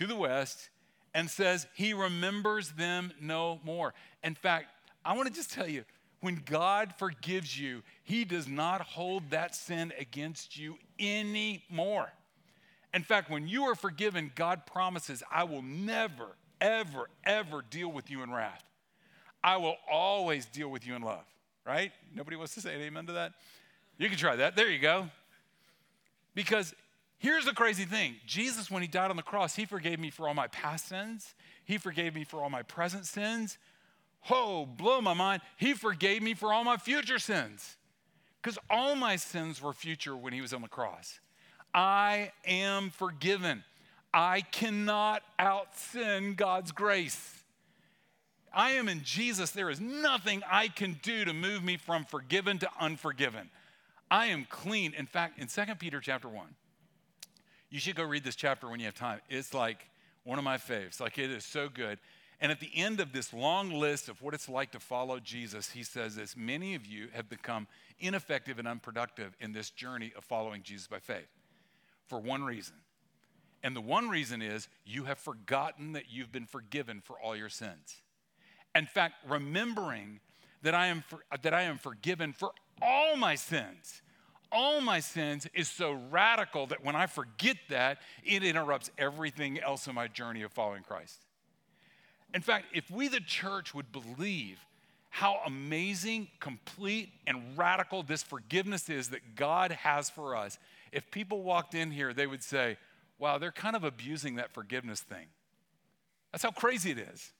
to 0.00 0.06
the 0.06 0.16
west 0.16 0.70
and 1.12 1.28
says 1.28 1.66
he 1.74 1.92
remembers 1.92 2.70
them 2.72 3.12
no 3.20 3.60
more. 3.62 3.92
In 4.24 4.34
fact, 4.34 4.66
I 5.04 5.14
want 5.14 5.28
to 5.28 5.34
just 5.34 5.52
tell 5.52 5.68
you 5.68 5.84
when 6.20 6.42
God 6.46 6.94
forgives 6.98 7.58
you, 7.58 7.82
he 8.02 8.24
does 8.24 8.48
not 8.48 8.80
hold 8.80 9.30
that 9.30 9.54
sin 9.54 9.92
against 9.98 10.58
you 10.58 10.76
anymore. 10.98 12.10
In 12.94 13.02
fact, 13.02 13.30
when 13.30 13.46
you 13.46 13.64
are 13.64 13.74
forgiven, 13.74 14.32
God 14.34 14.64
promises, 14.64 15.22
I 15.30 15.44
will 15.44 15.62
never, 15.62 16.36
ever, 16.62 17.08
ever 17.24 17.62
deal 17.68 17.92
with 17.92 18.10
you 18.10 18.22
in 18.22 18.32
wrath. 18.32 18.64
I 19.44 19.58
will 19.58 19.76
always 19.90 20.46
deal 20.46 20.70
with 20.70 20.86
you 20.86 20.94
in 20.94 21.02
love, 21.02 21.24
right? 21.66 21.92
Nobody 22.14 22.36
wants 22.36 22.54
to 22.54 22.62
say 22.62 22.70
amen 22.70 23.06
to 23.06 23.12
that? 23.12 23.34
You 23.98 24.08
can 24.08 24.16
try 24.16 24.36
that. 24.36 24.56
There 24.56 24.68
you 24.70 24.78
go. 24.78 25.10
Because 26.34 26.74
here's 27.20 27.44
the 27.44 27.52
crazy 27.52 27.84
thing 27.84 28.16
Jesus, 28.26 28.70
when 28.70 28.82
he 28.82 28.88
died 28.88 29.10
on 29.10 29.16
the 29.16 29.22
cross, 29.22 29.54
he 29.54 29.64
forgave 29.64 30.00
me 30.00 30.10
for 30.10 30.26
all 30.26 30.34
my 30.34 30.48
past 30.48 30.88
sins, 30.88 31.34
he 31.64 31.78
forgave 31.78 32.14
me 32.14 32.24
for 32.24 32.42
all 32.42 32.50
my 32.50 32.62
present 32.62 33.06
sins. 33.06 33.56
Oh, 34.30 34.66
blow 34.66 35.00
my 35.00 35.14
mind. 35.14 35.40
He 35.56 35.72
forgave 35.72 36.22
me 36.22 36.34
for 36.34 36.52
all 36.52 36.62
my 36.62 36.76
future 36.76 37.18
sins. 37.18 37.76
Because 38.42 38.58
all 38.68 38.94
my 38.94 39.16
sins 39.16 39.62
were 39.62 39.72
future 39.72 40.16
when 40.16 40.32
he 40.32 40.40
was 40.40 40.52
on 40.52 40.62
the 40.62 40.68
cross. 40.68 41.20
I 41.72 42.32
am 42.44 42.90
forgiven. 42.90 43.64
I 44.12 44.40
cannot 44.40 45.22
out 45.38 45.76
sin 45.76 46.34
God's 46.34 46.72
grace. 46.72 47.40
I 48.52 48.72
am 48.72 48.88
in 48.88 49.02
Jesus. 49.04 49.52
There 49.52 49.70
is 49.70 49.80
nothing 49.80 50.42
I 50.50 50.68
can 50.68 50.98
do 51.02 51.24
to 51.24 51.32
move 51.32 51.62
me 51.62 51.76
from 51.76 52.04
forgiven 52.04 52.58
to 52.58 52.68
unforgiven. 52.80 53.50
I 54.10 54.26
am 54.26 54.46
clean. 54.50 54.92
In 54.94 55.06
fact, 55.06 55.38
in 55.38 55.46
2 55.46 55.74
Peter 55.76 56.00
chapter 56.00 56.28
1, 56.28 56.46
you 57.70 57.78
should 57.78 57.96
go 57.96 58.04
read 58.04 58.24
this 58.24 58.36
chapter 58.36 58.68
when 58.68 58.80
you 58.80 58.86
have 58.86 58.94
time. 58.94 59.20
It's 59.28 59.54
like 59.54 59.88
one 60.24 60.38
of 60.38 60.44
my 60.44 60.56
faves. 60.56 61.00
Like 61.00 61.18
it 61.18 61.30
is 61.30 61.44
so 61.44 61.68
good. 61.68 61.98
And 62.40 62.50
at 62.50 62.58
the 62.58 62.70
end 62.74 63.00
of 63.00 63.12
this 63.12 63.32
long 63.32 63.70
list 63.70 64.08
of 64.08 64.22
what 64.22 64.32
it's 64.32 64.48
like 64.48 64.72
to 64.72 64.80
follow 64.80 65.20
Jesus, 65.20 65.70
he 65.70 65.82
says 65.82 66.16
this 66.16 66.36
many 66.36 66.74
of 66.74 66.86
you 66.86 67.08
have 67.12 67.28
become 67.28 67.66
ineffective 67.98 68.58
and 68.58 68.66
unproductive 68.66 69.36
in 69.40 69.52
this 69.52 69.70
journey 69.70 70.12
of 70.16 70.24
following 70.24 70.62
Jesus 70.62 70.86
by 70.86 70.98
faith 70.98 71.28
for 72.08 72.18
one 72.18 72.42
reason. 72.42 72.76
And 73.62 73.76
the 73.76 73.80
one 73.80 74.08
reason 74.08 74.40
is 74.40 74.68
you 74.86 75.04
have 75.04 75.18
forgotten 75.18 75.92
that 75.92 76.04
you've 76.10 76.32
been 76.32 76.46
forgiven 76.46 77.02
for 77.04 77.20
all 77.20 77.36
your 77.36 77.50
sins. 77.50 78.00
In 78.74 78.86
fact, 78.86 79.16
remembering 79.28 80.20
that 80.62 80.74
I 80.74 80.86
am, 80.86 81.04
for, 81.06 81.20
that 81.42 81.52
I 81.52 81.62
am 81.62 81.76
forgiven 81.76 82.32
for 82.32 82.52
all 82.80 83.16
my 83.16 83.34
sins, 83.34 84.00
all 84.52 84.80
my 84.80 85.00
sins 85.00 85.46
is 85.54 85.68
so 85.68 85.98
radical 86.10 86.66
that 86.66 86.84
when 86.84 86.96
I 86.96 87.06
forget 87.06 87.56
that, 87.68 87.98
it 88.24 88.42
interrupts 88.42 88.90
everything 88.98 89.60
else 89.60 89.86
in 89.86 89.94
my 89.94 90.08
journey 90.08 90.42
of 90.42 90.52
following 90.52 90.82
Christ. 90.82 91.18
In 92.34 92.42
fact, 92.42 92.66
if 92.72 92.90
we, 92.90 93.08
the 93.08 93.20
church, 93.20 93.74
would 93.74 93.92
believe 93.92 94.58
how 95.10 95.40
amazing, 95.44 96.28
complete, 96.38 97.10
and 97.26 97.56
radical 97.56 98.02
this 98.02 98.22
forgiveness 98.22 98.88
is 98.88 99.08
that 99.08 99.34
God 99.34 99.72
has 99.72 100.08
for 100.08 100.36
us, 100.36 100.58
if 100.92 101.10
people 101.10 101.42
walked 101.42 101.74
in 101.74 101.90
here, 101.90 102.12
they 102.12 102.26
would 102.26 102.44
say, 102.44 102.76
wow, 103.18 103.38
they're 103.38 103.50
kind 103.50 103.74
of 103.74 103.84
abusing 103.84 104.36
that 104.36 104.52
forgiveness 104.52 105.00
thing. 105.00 105.26
That's 106.30 106.44
how 106.44 106.52
crazy 106.52 106.92
it 106.92 106.98
is. 106.98 107.32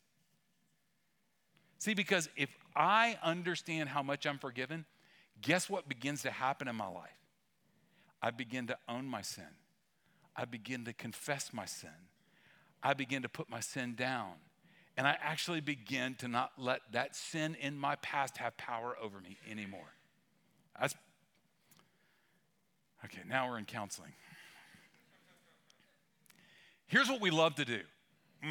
See, 1.79 1.95
because 1.95 2.29
if 2.37 2.51
I 2.75 3.19
understand 3.23 3.89
how 3.89 4.03
much 4.03 4.27
I'm 4.27 4.39
forgiven, 4.39 4.85
guess 5.43 5.69
what 5.69 5.89
begins 5.89 6.23
to 6.23 6.31
happen 6.31 6.69
in 6.69 6.77
my 6.77 6.89
life? 6.89 7.11
I 8.23 8.31
begin 8.31 8.67
to 8.69 8.77
own 8.89 9.07
my 9.07 9.23
sin. 9.23 9.45
I 10.37 10.45
begin 10.45 10.85
to 10.85 10.93
confess 10.93 11.53
my 11.53 11.67
sin. 11.67 11.91
I 12.83 12.95
begin 12.95 13.23
to 13.23 13.29
put 13.29 13.51
my 13.51 13.61
sin 13.61 13.95
down. 13.95 14.33
And 14.97 15.07
I 15.07 15.17
actually 15.23 15.61
begin 15.61 16.15
to 16.17 16.29
not 16.29 16.53
let 16.59 16.81
that 16.93 17.17
sin 17.17 17.57
in 17.61 17.79
my 17.79 17.97
past 17.97 18.37
have 18.39 18.57
power 18.57 18.97
over 19.03 19.21
me 19.21 19.39
anymore. 19.51 19.95
That's 20.79 20.95
Okay, 23.05 23.23
now 23.27 23.49
we're 23.49 23.59
in 23.59 23.65
counseling. 23.65 24.13
Here's 26.87 27.09
what 27.09 27.21
we 27.21 27.31
love 27.31 27.55
to 27.55 27.65
do. 27.65 27.81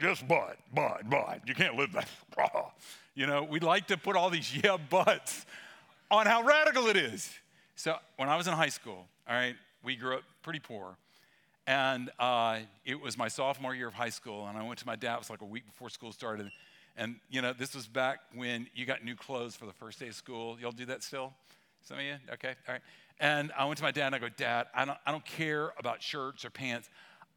Just 0.00 0.26
but, 0.26 0.56
but, 0.74 1.08
but. 1.08 1.40
You 1.46 1.54
can't 1.54 1.76
live 1.76 1.92
that. 1.92 2.08
You 3.16 3.26
know, 3.26 3.42
we 3.42 3.58
like 3.60 3.88
to 3.88 3.98
put 3.98 4.16
all 4.16 4.30
these 4.30 4.56
yeah 4.64 4.76
buts 4.76 5.44
on 6.10 6.26
how 6.26 6.42
radical 6.42 6.88
it 6.88 6.96
is. 6.96 7.32
So 7.76 7.96
when 8.16 8.28
I 8.28 8.36
was 8.36 8.46
in 8.46 8.52
high 8.52 8.68
school, 8.68 9.06
all 9.28 9.34
right, 9.34 9.56
we 9.84 9.96
grew 9.96 10.16
up 10.16 10.22
pretty 10.42 10.58
poor. 10.58 10.96
And 11.66 12.10
uh, 12.18 12.58
it 12.84 13.00
was 13.00 13.16
my 13.16 13.28
sophomore 13.28 13.74
year 13.74 13.86
of 13.86 13.94
high 13.94 14.10
school, 14.10 14.46
and 14.46 14.58
I 14.58 14.62
went 14.62 14.78
to 14.80 14.86
my 14.86 14.96
dad. 14.96 15.14
It 15.14 15.18
was 15.20 15.30
like 15.30 15.40
a 15.40 15.46
week 15.46 15.66
before 15.66 15.88
school 15.88 16.12
started. 16.12 16.50
And, 16.96 17.16
you 17.30 17.40
know, 17.40 17.52
this 17.52 17.74
was 17.74 17.86
back 17.86 18.18
when 18.34 18.66
you 18.74 18.86
got 18.86 19.04
new 19.04 19.14
clothes 19.14 19.54
for 19.54 19.66
the 19.66 19.72
first 19.72 20.00
day 20.00 20.08
of 20.08 20.14
school. 20.14 20.58
Y'all 20.60 20.72
do 20.72 20.84
that 20.86 21.02
still? 21.02 21.32
Some 21.82 21.98
of 21.98 22.04
you? 22.04 22.16
Okay, 22.32 22.54
all 22.68 22.74
right. 22.74 22.82
And 23.20 23.52
I 23.56 23.66
went 23.66 23.78
to 23.78 23.84
my 23.84 23.90
dad 23.90 24.06
and 24.06 24.14
I 24.14 24.18
go, 24.18 24.28
Dad, 24.28 24.66
I 24.74 24.84
don't, 24.84 24.98
I 25.06 25.12
don't 25.12 25.24
care 25.24 25.72
about 25.78 26.02
shirts 26.02 26.44
or 26.44 26.50
pants. 26.50 26.88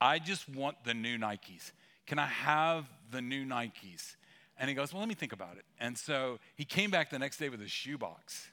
I 0.02 0.18
just 0.18 0.50
want 0.50 0.78
the 0.84 0.94
new 0.94 1.18
Nikes. 1.18 1.72
Can 2.08 2.20
I 2.20 2.26
have 2.26 2.90
the 3.12 3.22
new 3.22 3.46
Nikes? 3.46 4.16
And 4.58 4.70
he 4.70 4.76
goes, 4.76 4.94
Well, 4.94 5.02
let 5.02 5.10
me 5.10 5.16
think 5.16 5.34
about 5.34 5.58
it. 5.58 5.66
And 5.80 5.98
so 5.98 6.40
he 6.56 6.66
came 6.66 6.90
back 6.90 7.10
the 7.10 7.20
next 7.20 7.38
day 7.38 7.50
with 7.50 7.62
a 7.62 7.68
shoebox. 7.68 8.48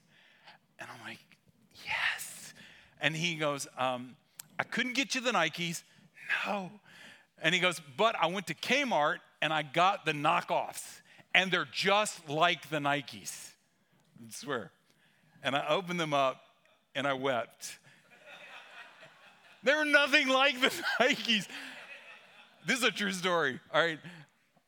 And 0.81 0.89
I'm 0.91 1.09
like, 1.09 1.19
Yes. 1.85 2.55
And 3.01 3.15
he 3.15 3.37
goes, 3.37 3.67
um, 3.79 4.17
I 4.59 4.63
couldn't 4.63 4.95
get 4.95 5.15
you 5.15 5.21
the 5.21 5.33
Nikes. 5.33 5.83
No. 6.47 6.71
And 7.43 7.55
he 7.55 7.61
goes, 7.61 7.81
But 7.97 8.17
I 8.21 8.27
went 8.27 8.47
to 8.49 8.55
Kmart 8.55 9.19
and 9.41 9.53
I 9.53 9.63
got 9.63 10.05
the 10.05 10.13
knockoffs. 10.13 11.01
And 11.35 11.51
they're 11.51 11.69
just 11.71 12.29
like 12.29 12.69
the 12.71 12.79
Nikes. 12.79 13.51
I 14.21 14.31
swear. 14.31 14.73
And 15.43 15.55
I 15.55 15.67
opened 15.69 16.01
them 16.01 16.13
up 16.13 16.43
and 16.95 17.07
I 17.07 17.15
wept. 17.15 17.79
they 19.63 19.75
were 19.75 19.85
nothing 19.85 20.29
like 20.29 20.61
the 20.61 20.69
Nikes. 21.01 21.47
This 22.67 22.79
is 22.79 22.85
a 22.85 22.91
true 22.91 23.13
story. 23.13 23.61
All 23.73 23.81
right. 23.81 23.99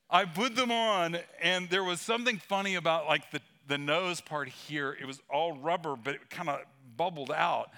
I 0.08 0.26
put 0.26 0.54
them 0.54 0.70
on, 0.70 1.16
and 1.40 1.70
there 1.70 1.82
was 1.82 1.98
something 2.00 2.36
funny 2.36 2.74
about 2.74 3.06
like 3.06 3.30
the, 3.30 3.40
the 3.66 3.78
nose 3.78 4.20
part 4.20 4.48
here. 4.48 4.96
It 5.00 5.06
was 5.06 5.20
all 5.30 5.56
rubber, 5.56 5.96
but 5.96 6.14
it 6.14 6.30
kind 6.30 6.48
of 6.48 6.60
bubbled 6.96 7.30
out. 7.30 7.70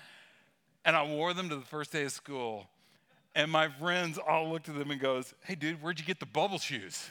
And 0.84 0.96
I 0.96 1.04
wore 1.04 1.32
them 1.32 1.48
to 1.48 1.56
the 1.56 1.64
first 1.64 1.92
day 1.92 2.04
of 2.04 2.12
school. 2.12 2.68
And 3.34 3.50
my 3.50 3.68
friends 3.68 4.18
all 4.18 4.50
looked 4.50 4.68
at 4.68 4.78
them 4.78 4.90
and 4.90 5.00
goes, 5.00 5.34
Hey 5.44 5.54
dude, 5.54 5.82
where'd 5.82 5.98
you 5.98 6.04
get 6.04 6.20
the 6.20 6.26
bubble 6.26 6.58
shoes? 6.58 7.10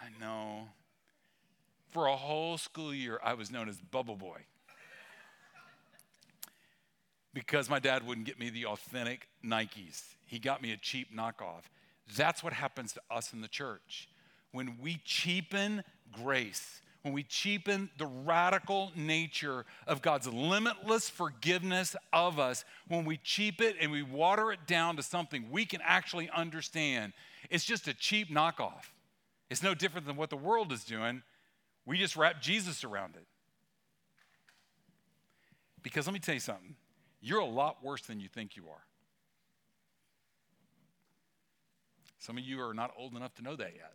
I 0.00 0.06
know. 0.20 0.68
For 1.90 2.06
a 2.06 2.16
whole 2.16 2.58
school 2.58 2.94
year, 2.94 3.20
I 3.22 3.34
was 3.34 3.50
known 3.50 3.68
as 3.68 3.78
Bubble 3.78 4.16
Boy. 4.16 4.38
because 7.34 7.68
my 7.68 7.78
dad 7.78 8.06
wouldn't 8.06 8.26
get 8.26 8.38
me 8.38 8.50
the 8.50 8.66
authentic 8.66 9.28
Nikes. 9.44 10.02
He 10.24 10.38
got 10.38 10.62
me 10.62 10.72
a 10.72 10.76
cheap 10.76 11.14
knockoff. 11.14 11.62
That's 12.16 12.42
what 12.42 12.52
happens 12.52 12.92
to 12.94 13.00
us 13.10 13.32
in 13.32 13.42
the 13.42 13.48
church. 13.48 14.08
When 14.52 14.76
we 14.80 15.00
cheapen 15.04 15.82
grace, 16.12 16.80
when 17.02 17.14
we 17.14 17.24
cheapen 17.24 17.90
the 17.98 18.06
radical 18.06 18.92
nature 18.94 19.64
of 19.86 20.02
God's 20.02 20.28
limitless 20.28 21.10
forgiveness 21.10 21.96
of 22.12 22.38
us, 22.38 22.64
when 22.86 23.04
we 23.04 23.16
cheap 23.16 23.60
it 23.60 23.76
and 23.80 23.90
we 23.90 24.02
water 24.02 24.52
it 24.52 24.66
down 24.66 24.96
to 24.96 25.02
something 25.02 25.50
we 25.50 25.64
can 25.66 25.80
actually 25.82 26.30
understand, 26.30 27.12
it's 27.50 27.64
just 27.64 27.88
a 27.88 27.94
cheap 27.94 28.30
knockoff. 28.30 28.90
It's 29.50 29.62
no 29.62 29.74
different 29.74 30.06
than 30.06 30.16
what 30.16 30.30
the 30.30 30.36
world 30.36 30.72
is 30.72 30.84
doing. 30.84 31.22
We 31.84 31.98
just 31.98 32.16
wrap 32.16 32.40
Jesus 32.40 32.84
around 32.84 33.16
it. 33.16 33.26
Because 35.82 36.06
let 36.06 36.12
me 36.12 36.20
tell 36.20 36.34
you 36.34 36.40
something 36.40 36.76
you're 37.20 37.40
a 37.40 37.46
lot 37.46 37.84
worse 37.84 38.02
than 38.02 38.20
you 38.20 38.28
think 38.28 38.56
you 38.56 38.64
are. 38.68 38.84
Some 42.18 42.38
of 42.38 42.44
you 42.44 42.60
are 42.60 42.74
not 42.74 42.92
old 42.96 43.16
enough 43.16 43.34
to 43.34 43.42
know 43.42 43.56
that 43.56 43.72
yet. 43.74 43.92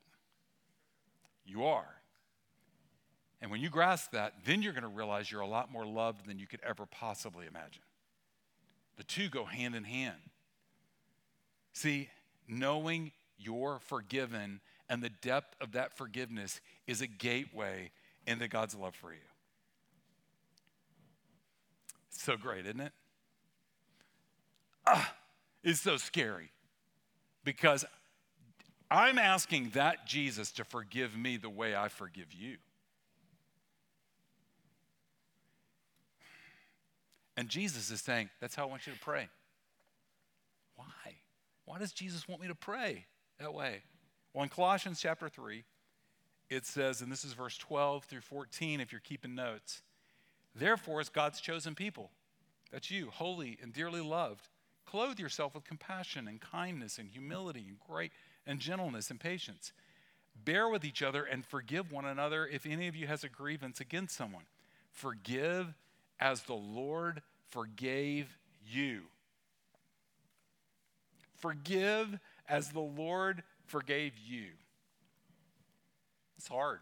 You 1.48 1.66
are. 1.66 1.88
And 3.42 3.50
when 3.50 3.62
you 3.62 3.70
grasp 3.70 4.12
that, 4.12 4.34
then 4.46 4.62
you're 4.62 4.74
going 4.74 4.84
to 4.84 4.90
realize 4.90 5.32
you're 5.32 5.42
a 5.42 5.48
lot 5.48 5.72
more 5.72 5.86
loved 5.86 6.28
than 6.28 6.40
you 6.40 6.48
could 6.48 6.60
ever 6.68 6.86
possibly 6.86 7.46
imagine. 7.48 7.84
The 8.98 9.04
two 9.04 9.30
go 9.30 9.46
hand 9.46 9.76
in 9.76 9.84
hand. 9.84 10.18
See, 11.74 12.10
knowing 12.48 13.12
you're 13.38 13.80
forgiven 13.80 14.60
and 14.90 15.02
the 15.04 15.10
depth 15.10 15.56
of 15.62 15.74
that 15.74 15.96
forgiveness 15.96 16.60
is 16.88 17.02
a 17.02 17.08
gateway 17.08 17.92
into 18.26 18.48
God's 18.48 18.76
love 18.76 18.96
for 18.96 19.12
you. 19.12 19.20
So 22.10 22.36
great, 22.36 22.66
isn't 22.66 22.80
it? 22.80 22.94
Ah, 24.86 25.14
it's 25.64 25.82
so 25.82 25.98
scary 25.98 26.50
because 27.44 27.86
I'm 28.90 29.18
asking 29.18 29.72
that 29.72 30.08
Jesus 30.08 30.52
to 30.54 30.64
forgive 30.64 31.18
me 31.18 31.38
the 31.38 31.50
way 31.50 31.76
I 31.76 31.90
forgive 31.90 32.34
you. 32.34 32.58
And 37.36 37.50
Jesus 37.50 37.92
is 37.92 38.02
saying, 38.02 38.30
That's 38.40 38.56
how 38.56 38.64
I 38.64 38.70
want 38.70 38.88
you 38.88 38.94
to 38.94 39.00
pray. 39.00 39.28
Why? 40.76 40.86
Why 41.66 41.80
does 41.80 41.92
Jesus 41.92 42.28
want 42.28 42.42
me 42.42 42.48
to 42.48 42.56
pray 42.56 43.06
that 43.40 43.54
way? 43.54 43.84
Well, 44.34 44.44
in 44.44 44.50
Colossians 44.50 45.00
chapter 45.02 45.28
3, 45.28 45.64
it 46.50 46.66
says, 46.66 47.02
and 47.02 47.12
this 47.12 47.26
is 47.26 47.34
verse 47.34 47.58
12 47.58 48.06
through 48.06 48.22
14, 48.22 48.80
if 48.80 48.92
you're 48.92 49.02
keeping 49.02 49.36
notes, 49.36 49.82
therefore, 50.56 51.02
as 51.02 51.10
God's 51.10 51.42
chosen 51.42 51.76
people, 51.76 52.12
that's 52.72 52.90
you, 52.90 53.10
holy 53.10 53.58
and 53.62 53.74
dearly 53.74 54.02
loved, 54.02 54.48
clothe 54.86 55.20
yourself 55.20 55.56
with 55.56 55.66
compassion 55.66 56.28
and 56.28 56.40
kindness 56.40 56.98
and 56.98 57.10
humility 57.10 57.66
and 57.68 57.78
great 57.80 58.12
and 58.48 58.60
gentleness 58.60 59.12
and 59.12 59.20
patience. 59.20 59.74
Bear 60.44 60.70
with 60.70 60.86
each 60.86 61.02
other 61.02 61.24
and 61.24 61.46
forgive 61.46 61.92
one 61.92 62.06
another 62.06 62.48
if 62.48 62.66
any 62.66 62.88
of 62.88 62.96
you 62.96 63.08
has 63.08 63.24
a 63.24 63.30
grievance 63.30 63.80
against 63.80 64.16
someone. 64.16 64.44
Forgive 64.92 65.74
as 66.20 66.44
the 66.44 66.54
Lord 66.54 67.22
forgave 67.50 68.38
you. 68.66 69.02
Forgive 71.38 72.20
as 72.48 72.70
the 72.70 72.80
Lord 72.80 73.44
forgave 73.66 74.14
you. 74.18 74.48
It's 76.38 76.48
hard. 76.48 76.80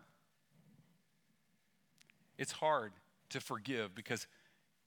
It's 2.38 2.52
hard 2.52 2.92
to 3.30 3.40
forgive 3.40 3.96
because 3.96 4.28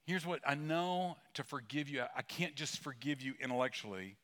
here's 0.05 0.25
what 0.25 0.39
I 0.47 0.55
know 0.55 1.17
to 1.35 1.43
forgive 1.43 1.89
you. 1.89 2.03
I 2.15 2.21
can't 2.21 2.55
just 2.55 2.79
forgive 2.79 3.21
you 3.21 3.33
intellectually. 3.41 4.15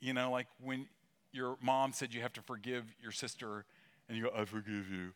You 0.00 0.12
know, 0.12 0.30
like 0.30 0.46
when 0.62 0.86
your 1.34 1.56
mom 1.60 1.92
said 1.92 2.14
you 2.14 2.20
have 2.22 2.32
to 2.34 2.42
forgive 2.42 2.84
your 3.02 3.12
sister 3.12 3.64
and 4.08 4.16
you 4.16 4.24
go, 4.24 4.30
I 4.36 4.44
forgive 4.44 4.88
you. 4.90 5.12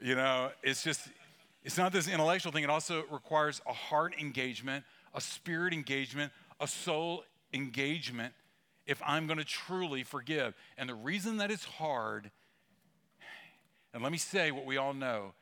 You 0.00 0.14
know, 0.14 0.50
it's 0.62 0.82
just, 0.82 1.08
it's 1.64 1.78
not 1.78 1.92
this 1.92 2.08
intellectual 2.08 2.52
thing. 2.52 2.64
It 2.64 2.70
also 2.70 3.04
requires 3.10 3.60
a 3.66 3.72
heart 3.72 4.14
engagement, 4.20 4.84
a 5.14 5.20
spirit 5.20 5.72
engagement, 5.72 6.32
a 6.60 6.66
soul 6.66 7.24
engagement 7.52 8.34
if 8.86 9.02
I'm 9.04 9.26
going 9.26 9.38
to 9.38 9.44
truly 9.44 10.04
forgive. 10.04 10.54
And 10.78 10.88
the 10.88 10.94
reason 10.94 11.38
that 11.38 11.50
it's 11.50 11.64
hard, 11.64 12.30
and 13.92 14.02
let 14.02 14.12
me 14.12 14.18
say 14.18 14.50
what 14.50 14.64
we 14.64 14.76
all 14.76 14.94
know, 14.94 15.32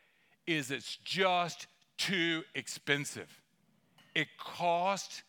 is 0.46 0.70
it's 0.70 0.96
just 1.04 1.66
too 1.98 2.42
expensive. 2.54 3.40
It 4.14 4.28
costs 4.38 5.22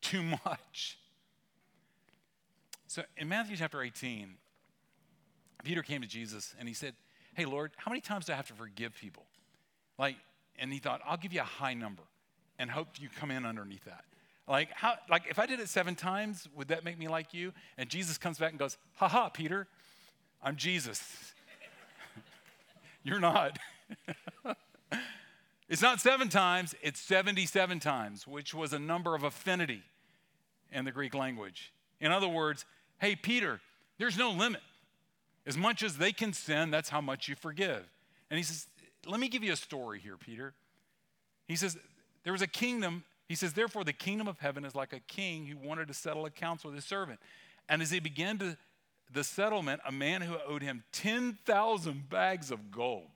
too 0.00 0.22
much. 0.44 0.98
So 2.88 3.02
in 3.18 3.28
Matthew 3.28 3.54
chapter 3.54 3.82
18, 3.82 4.30
Peter 5.62 5.82
came 5.82 6.00
to 6.00 6.08
Jesus 6.08 6.54
and 6.58 6.66
he 6.66 6.74
said, 6.74 6.94
Hey, 7.34 7.44
Lord, 7.44 7.72
how 7.76 7.90
many 7.90 8.00
times 8.00 8.24
do 8.24 8.32
I 8.32 8.36
have 8.36 8.48
to 8.48 8.54
forgive 8.54 8.94
people? 8.94 9.24
Like, 9.98 10.16
and 10.58 10.72
he 10.72 10.78
thought, 10.78 11.02
I'll 11.06 11.18
give 11.18 11.34
you 11.34 11.40
a 11.40 11.44
high 11.44 11.74
number 11.74 12.02
and 12.58 12.70
hope 12.70 12.88
you 12.98 13.10
come 13.20 13.30
in 13.30 13.44
underneath 13.44 13.84
that. 13.84 14.04
Like, 14.48 14.70
how, 14.72 14.94
like 15.10 15.24
if 15.28 15.38
I 15.38 15.44
did 15.44 15.60
it 15.60 15.68
seven 15.68 15.94
times, 15.94 16.48
would 16.56 16.68
that 16.68 16.82
make 16.82 16.98
me 16.98 17.08
like 17.08 17.34
you? 17.34 17.52
And 17.76 17.90
Jesus 17.90 18.16
comes 18.16 18.38
back 18.38 18.50
and 18.50 18.58
goes, 18.58 18.78
Ha 18.94 19.06
ha, 19.06 19.28
Peter, 19.28 19.68
I'm 20.42 20.56
Jesus. 20.56 21.34
You're 23.02 23.20
not. 23.20 23.58
it's 25.68 25.82
not 25.82 26.00
seven 26.00 26.30
times, 26.30 26.74
it's 26.82 27.00
77 27.00 27.80
times, 27.80 28.26
which 28.26 28.54
was 28.54 28.72
a 28.72 28.78
number 28.78 29.14
of 29.14 29.24
affinity 29.24 29.82
in 30.72 30.86
the 30.86 30.92
Greek 30.92 31.14
language. 31.14 31.74
In 32.00 32.12
other 32.12 32.28
words, 32.28 32.64
hey, 32.98 33.16
Peter, 33.16 33.60
there's 33.98 34.16
no 34.16 34.30
limit. 34.30 34.62
As 35.46 35.56
much 35.56 35.82
as 35.82 35.96
they 35.96 36.12
can 36.12 36.32
sin, 36.32 36.70
that's 36.70 36.88
how 36.88 37.00
much 37.00 37.28
you 37.28 37.34
forgive. 37.34 37.88
And 38.30 38.36
he 38.36 38.42
says, 38.42 38.66
Let 39.06 39.20
me 39.20 39.28
give 39.28 39.42
you 39.42 39.52
a 39.52 39.56
story 39.56 39.98
here, 39.98 40.16
Peter. 40.16 40.52
He 41.46 41.56
says, 41.56 41.78
There 42.24 42.32
was 42.32 42.42
a 42.42 42.46
kingdom 42.46 43.04
he 43.28 43.34
says, 43.34 43.52
Therefore, 43.52 43.84
the 43.84 43.92
kingdom 43.92 44.26
of 44.26 44.38
heaven 44.38 44.64
is 44.64 44.74
like 44.74 44.92
a 44.92 45.00
king 45.00 45.46
who 45.46 45.56
wanted 45.58 45.88
to 45.88 45.94
settle 45.94 46.24
accounts 46.24 46.64
with 46.64 46.74
his 46.74 46.84
servant. 46.84 47.20
And 47.68 47.82
as 47.82 47.90
he 47.90 48.00
began 48.00 48.38
to, 48.38 48.56
the 49.12 49.22
settlement, 49.22 49.80
a 49.86 49.92
man 49.92 50.22
who 50.22 50.36
owed 50.46 50.62
him 50.62 50.84
10,000 50.92 52.08
bags 52.08 52.50
of 52.50 52.70
gold. 52.70 53.06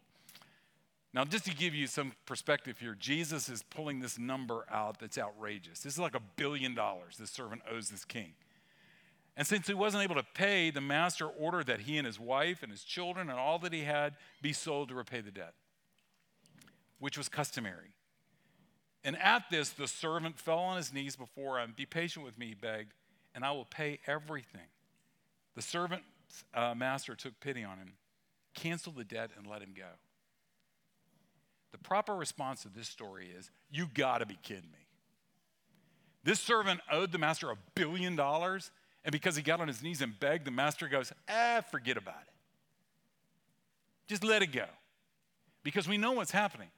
Now, 1.14 1.24
just 1.24 1.44
to 1.44 1.54
give 1.54 1.74
you 1.74 1.86
some 1.86 2.12
perspective 2.24 2.78
here, 2.78 2.96
Jesus 2.98 3.48
is 3.50 3.62
pulling 3.62 4.00
this 4.00 4.18
number 4.18 4.64
out 4.70 4.98
that's 4.98 5.18
outrageous. 5.18 5.80
This 5.80 5.94
is 5.94 5.98
like 5.98 6.14
a 6.14 6.22
billion 6.36 6.74
dollars 6.74 7.16
this 7.18 7.30
servant 7.30 7.62
owes 7.70 7.90
this 7.90 8.04
king. 8.04 8.32
And 9.36 9.46
since 9.46 9.66
he 9.66 9.74
wasn't 9.74 10.04
able 10.04 10.16
to 10.16 10.26
pay, 10.34 10.70
the 10.70 10.80
master 10.80 11.26
ordered 11.26 11.66
that 11.66 11.80
he 11.80 11.96
and 11.96 12.06
his 12.06 12.20
wife 12.20 12.62
and 12.62 12.70
his 12.70 12.84
children 12.84 13.30
and 13.30 13.38
all 13.38 13.58
that 13.60 13.72
he 13.72 13.82
had 13.84 14.14
be 14.42 14.52
sold 14.52 14.88
to 14.88 14.94
repay 14.94 15.20
the 15.20 15.30
debt, 15.30 15.54
which 16.98 17.16
was 17.16 17.28
customary. 17.28 17.94
And 19.04 19.18
at 19.18 19.44
this, 19.50 19.70
the 19.70 19.88
servant 19.88 20.38
fell 20.38 20.58
on 20.58 20.76
his 20.76 20.92
knees 20.92 21.16
before 21.16 21.58
him. 21.58 21.72
Be 21.76 21.86
patient 21.86 22.24
with 22.24 22.38
me, 22.38 22.48
he 22.48 22.54
begged, 22.54 22.92
and 23.34 23.44
I 23.44 23.52
will 23.52 23.64
pay 23.64 24.00
everything. 24.06 24.68
The 25.54 25.62
servant's 25.62 26.04
uh, 26.54 26.74
master 26.74 27.14
took 27.14 27.40
pity 27.40 27.64
on 27.64 27.78
him, 27.78 27.94
canceled 28.54 28.96
the 28.96 29.04
debt, 29.04 29.30
and 29.36 29.46
let 29.46 29.62
him 29.62 29.74
go. 29.76 29.88
The 31.72 31.78
proper 31.78 32.14
response 32.14 32.62
to 32.62 32.68
this 32.68 32.88
story 32.88 33.30
is 33.36 33.50
You 33.70 33.88
gotta 33.92 34.26
be 34.26 34.38
kidding 34.42 34.70
me. 34.70 34.86
This 36.22 36.38
servant 36.38 36.80
owed 36.90 37.10
the 37.10 37.18
master 37.18 37.50
a 37.50 37.56
billion 37.74 38.14
dollars, 38.14 38.70
and 39.04 39.12
because 39.12 39.36
he 39.36 39.42
got 39.42 39.60
on 39.60 39.68
his 39.68 39.82
knees 39.82 40.00
and 40.00 40.18
begged, 40.18 40.44
the 40.44 40.50
master 40.50 40.88
goes, 40.88 41.12
Ah, 41.28 41.62
forget 41.70 41.96
about 41.96 42.22
it. 42.22 42.32
Just 44.06 44.24
let 44.24 44.42
it 44.42 44.52
go. 44.52 44.66
Because 45.62 45.88
we 45.88 45.98
know 45.98 46.12
what's 46.12 46.30
happening. 46.30 46.68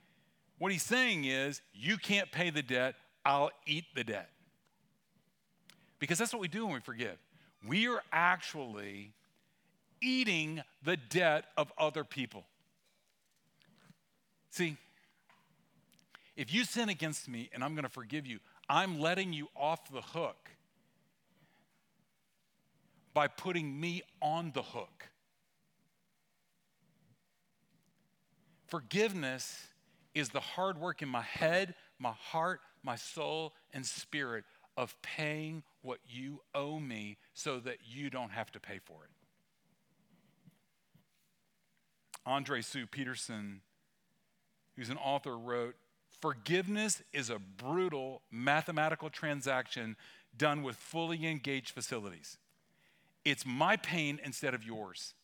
What 0.58 0.72
he's 0.72 0.82
saying 0.82 1.24
is, 1.24 1.60
you 1.72 1.96
can't 1.96 2.30
pay 2.30 2.50
the 2.50 2.62
debt, 2.62 2.94
I'll 3.24 3.50
eat 3.66 3.84
the 3.94 4.04
debt. 4.04 4.30
Because 5.98 6.18
that's 6.18 6.32
what 6.32 6.40
we 6.40 6.48
do 6.48 6.64
when 6.64 6.74
we 6.74 6.80
forgive. 6.80 7.16
We 7.66 7.88
are 7.88 8.02
actually 8.12 9.12
eating 10.00 10.62
the 10.82 10.96
debt 10.96 11.46
of 11.56 11.72
other 11.78 12.04
people. 12.04 12.44
See, 14.50 14.76
if 16.36 16.52
you 16.52 16.64
sin 16.64 16.88
against 16.88 17.28
me 17.28 17.50
and 17.52 17.64
I'm 17.64 17.74
going 17.74 17.84
to 17.84 17.88
forgive 17.88 18.26
you, 18.26 18.38
I'm 18.68 19.00
letting 19.00 19.32
you 19.32 19.48
off 19.56 19.90
the 19.90 20.02
hook 20.02 20.50
by 23.14 23.28
putting 23.28 23.80
me 23.80 24.02
on 24.20 24.50
the 24.52 24.62
hook. 24.62 25.08
Forgiveness 28.66 29.68
is 30.14 30.30
the 30.30 30.40
hard 30.40 30.78
work 30.78 31.00
in 31.00 31.08
my 31.08 31.22
head, 31.22 31.74
my 31.98 32.12
heart, 32.12 32.60
my 32.82 32.96
soul, 32.96 33.54
and 33.72 33.86
spirit 33.86 34.44
of 34.76 35.00
paying 35.02 35.62
what 35.82 36.00
you 36.08 36.40
owe 36.54 36.80
me 36.80 37.16
so 37.32 37.60
that 37.60 37.78
you 37.86 38.10
don't 38.10 38.30
have 38.30 38.50
to 38.52 38.60
pay 38.60 38.80
for 38.84 39.04
it. 39.04 39.10
Andrée 42.26 42.64
Seu 42.64 42.86
Peterson, 42.86 43.60
who's 44.76 44.90
an 44.90 44.96
author, 44.96 45.38
wrote 45.38 45.76
Forgiveness 46.20 47.02
is 47.12 47.28
a 47.28 47.38
brutal 47.38 48.22
mathematical 48.30 49.10
transaction 49.10 49.94
done 50.36 50.62
with 50.62 50.76
fully 50.76 51.26
engaged 51.26 51.70
facilities. 51.70 52.38
It's 53.24 53.46
my 53.46 53.76
pain 53.76 54.20
instead 54.24 54.54
of 54.54 54.64
yours. 54.64 55.14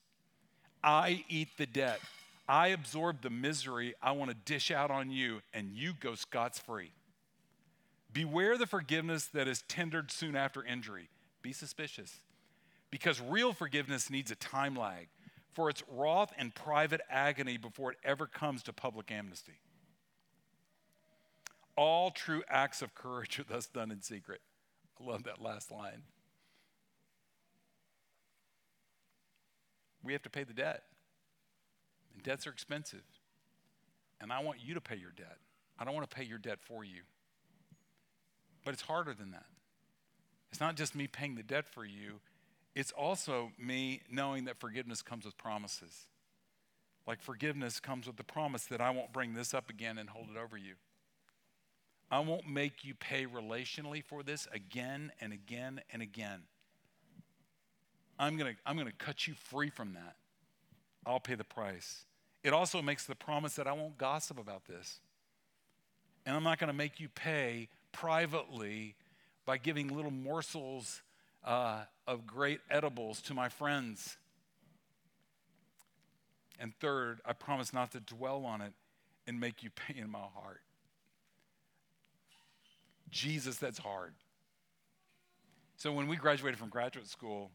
I 0.83 1.25
eat 1.29 1.49
the 1.59 1.67
debt. 1.67 2.01
I 2.49 2.69
absorb 2.69 3.23
the 3.23 3.31
misery 3.31 3.95
I 4.03 4.13
want 4.13 4.31
to 4.31 4.37
dish 4.37 4.71
out 4.71 4.91
on 4.91 5.11
you, 5.11 5.41
and 5.53 5.71
you 5.73 5.93
go 6.01 6.15
scot 6.15 6.57
free. 6.57 6.93
Beware 8.13 8.59
the 8.59 8.67
forgiveness 8.67 9.27
that 9.27 9.47
is 9.47 9.63
tendered 9.69 10.11
soon 10.11 10.35
after 10.35 10.65
injury. 10.65 11.09
Be 11.43 11.53
suspicious. 11.53 12.17
Because 12.91 13.21
real 13.21 13.53
forgiveness 13.53 14.11
needs 14.11 14.31
a 14.31 14.35
time 14.35 14.75
lag 14.75 15.09
for 15.53 15.71
its 15.71 15.83
wrath 15.89 16.33
and 16.37 16.55
private 16.55 17.01
agony 17.09 17.57
before 17.57 17.93
it 17.93 17.99
ever 18.03 18.27
comes 18.27 18.63
to 18.65 18.73
public 18.73 19.13
amnesty. 19.13 19.61
All 21.77 22.11
true 22.11 22.43
acts 22.49 22.83
of 22.83 22.95
courage 22.95 23.39
are 23.39 23.45
thus 23.45 23.67
done 23.67 23.91
in 23.91 24.03
secret. 24.03 24.41
I 25.01 25.09
love 25.09 25.25
that 25.25 25.41
last 25.41 25.71
line. 25.71 26.03
We 30.03 30.13
have 30.13 30.23
to 30.23 30.31
pay 30.31 30.45
the 30.45 30.53
debt. 30.53 30.83
And 32.15 32.23
debts 32.23 32.47
are 32.47 32.51
expensive. 32.51 33.05
And 34.21 34.33
I 34.33 34.41
want 34.41 34.59
you 34.65 34.75
to 34.75 34.81
pay 34.81 34.97
your 34.97 35.13
debt. 35.13 35.39
I 35.79 35.85
don't 35.85 35.95
want 35.95 36.09
to 36.09 36.15
pay 36.15 36.25
your 36.25 36.39
debt 36.39 36.59
for 36.61 36.85
you. 36.85 37.03
But 38.65 38.75
it's 38.75 38.83
harder 38.83 39.15
than 39.15 39.31
that. 39.31 39.47
It's 40.51 40.61
not 40.61 40.77
just 40.77 40.95
me 40.95 41.07
paying 41.07 41.37
the 41.37 41.43
debt 41.43 41.67
for 41.67 41.85
you, 41.85 42.21
it's 42.75 42.93
also 42.93 43.53
me 43.59 44.03
knowing 44.11 44.45
that 44.45 44.61
forgiveness 44.61 45.03
comes 45.03 45.25
with 45.25 45.37
promises. 45.37 46.07
Like 47.07 47.21
forgiveness 47.23 47.81
comes 47.81 48.07
with 48.07 48.17
the 48.17 48.25
promise 48.25 48.65
that 48.67 48.81
I 48.81 48.91
won't 48.91 49.13
bring 49.13 49.35
this 49.35 49.55
up 49.55 49.71
again 49.71 49.99
and 49.99 50.09
hold 50.09 50.29
it 50.31 50.39
over 50.39 50.57
you. 50.57 50.75
I 52.11 52.21
won't 52.21 52.49
make 52.49 52.85
you 52.85 52.95
pay 52.95 53.27
relationally 53.27 54.05
for 54.05 54.23
this 54.23 54.47
again 54.53 55.13
and 55.21 55.33
again 55.33 55.81
and 55.93 56.03
again. 56.03 56.43
I'm 58.20 58.37
going 58.37 58.52
to 58.52 58.61
I'm 58.66 58.76
going 58.76 58.87
to 58.87 58.92
cut 58.92 59.26
you 59.26 59.35
free 59.35 59.70
from 59.70 59.94
that. 59.94 60.16
I'll 61.06 61.18
pay 61.18 61.35
the 61.35 61.44
price. 61.44 62.04
It 62.44 62.52
also 62.52 62.83
makes 62.83 63.06
the 63.06 63.14
promise 63.14 63.54
that 63.54 63.66
I 63.66 63.72
won't 63.72 63.96
gossip 63.96 64.38
about 64.38 64.66
this. 64.66 65.00
And 66.26 66.37
I'm 66.37 66.44
not 66.44 66.59
going 66.59 66.68
to 66.68 66.76
make 66.76 67.00
you 67.00 67.09
pay 67.09 67.68
privately 67.92 68.94
by 69.46 69.56
giving 69.56 69.88
little 69.88 70.11
morsels 70.11 71.00
uh, 71.44 71.85
of 72.06 72.26
great 72.26 72.61
edibles 72.70 73.22
to 73.22 73.35
my 73.35 73.48
friends. 73.48 74.18
And 76.59 76.74
third, 76.78 77.20
I 77.24 77.33
promise 77.33 77.72
not 77.72 77.92
to 77.92 78.00
dwell 78.00 78.44
on 78.44 78.61
it 78.61 78.74
and 79.26 79.40
make 79.40 79.62
you 79.62 79.70
pay 79.70 79.98
in 79.98 80.11
my 80.11 80.18
heart. 80.18 80.61
Jesus, 83.11 83.56
that's 83.56 83.78
hard. 83.78 84.12
So 85.76 85.90
when 85.92 86.06
we 86.06 86.16
graduated 86.16 86.59
from 86.59 86.68
graduate 86.68 87.09
school, 87.09 87.50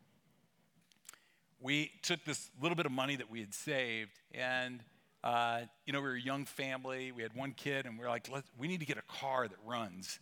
we 1.60 1.91
took 2.02 2.24
this 2.26 2.50
little 2.62 2.76
bit 2.76 2.86
of 2.86 2.91
money 2.91 3.15
that 3.15 3.30
we 3.30 3.39
had 3.39 3.54
saved, 3.54 4.20
and 4.34 4.82
uh, 5.24 5.62
you 5.86 5.94
know, 5.94 6.00
we 6.02 6.08
were 6.08 6.15
a 6.15 6.22
young 6.22 6.46
family. 6.46 7.12
We 7.12 7.24
had 7.24 7.34
one 7.34 7.54
kid, 7.54 7.88
and 7.88 7.98
we 7.98 8.06
are 8.06 8.10
like, 8.10 8.30
we 8.58 8.68
need 8.68 8.80
to 8.80 8.86
get 8.86 8.98
a 8.98 9.04
car 9.20 9.48
that 9.48 9.58
runs. 9.65 10.20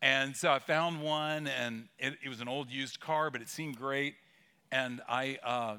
And 0.00 0.36
so 0.36 0.52
I 0.52 0.60
found 0.60 1.02
one, 1.02 1.48
and 1.48 1.88
it, 1.98 2.14
it 2.24 2.28
was 2.28 2.40
an 2.40 2.48
old 2.48 2.70
used 2.70 3.00
car, 3.00 3.30
but 3.30 3.40
it 3.40 3.48
seemed 3.48 3.76
great. 3.76 4.14
And 4.70 5.00
I 5.08 5.38
uh, 5.42 5.76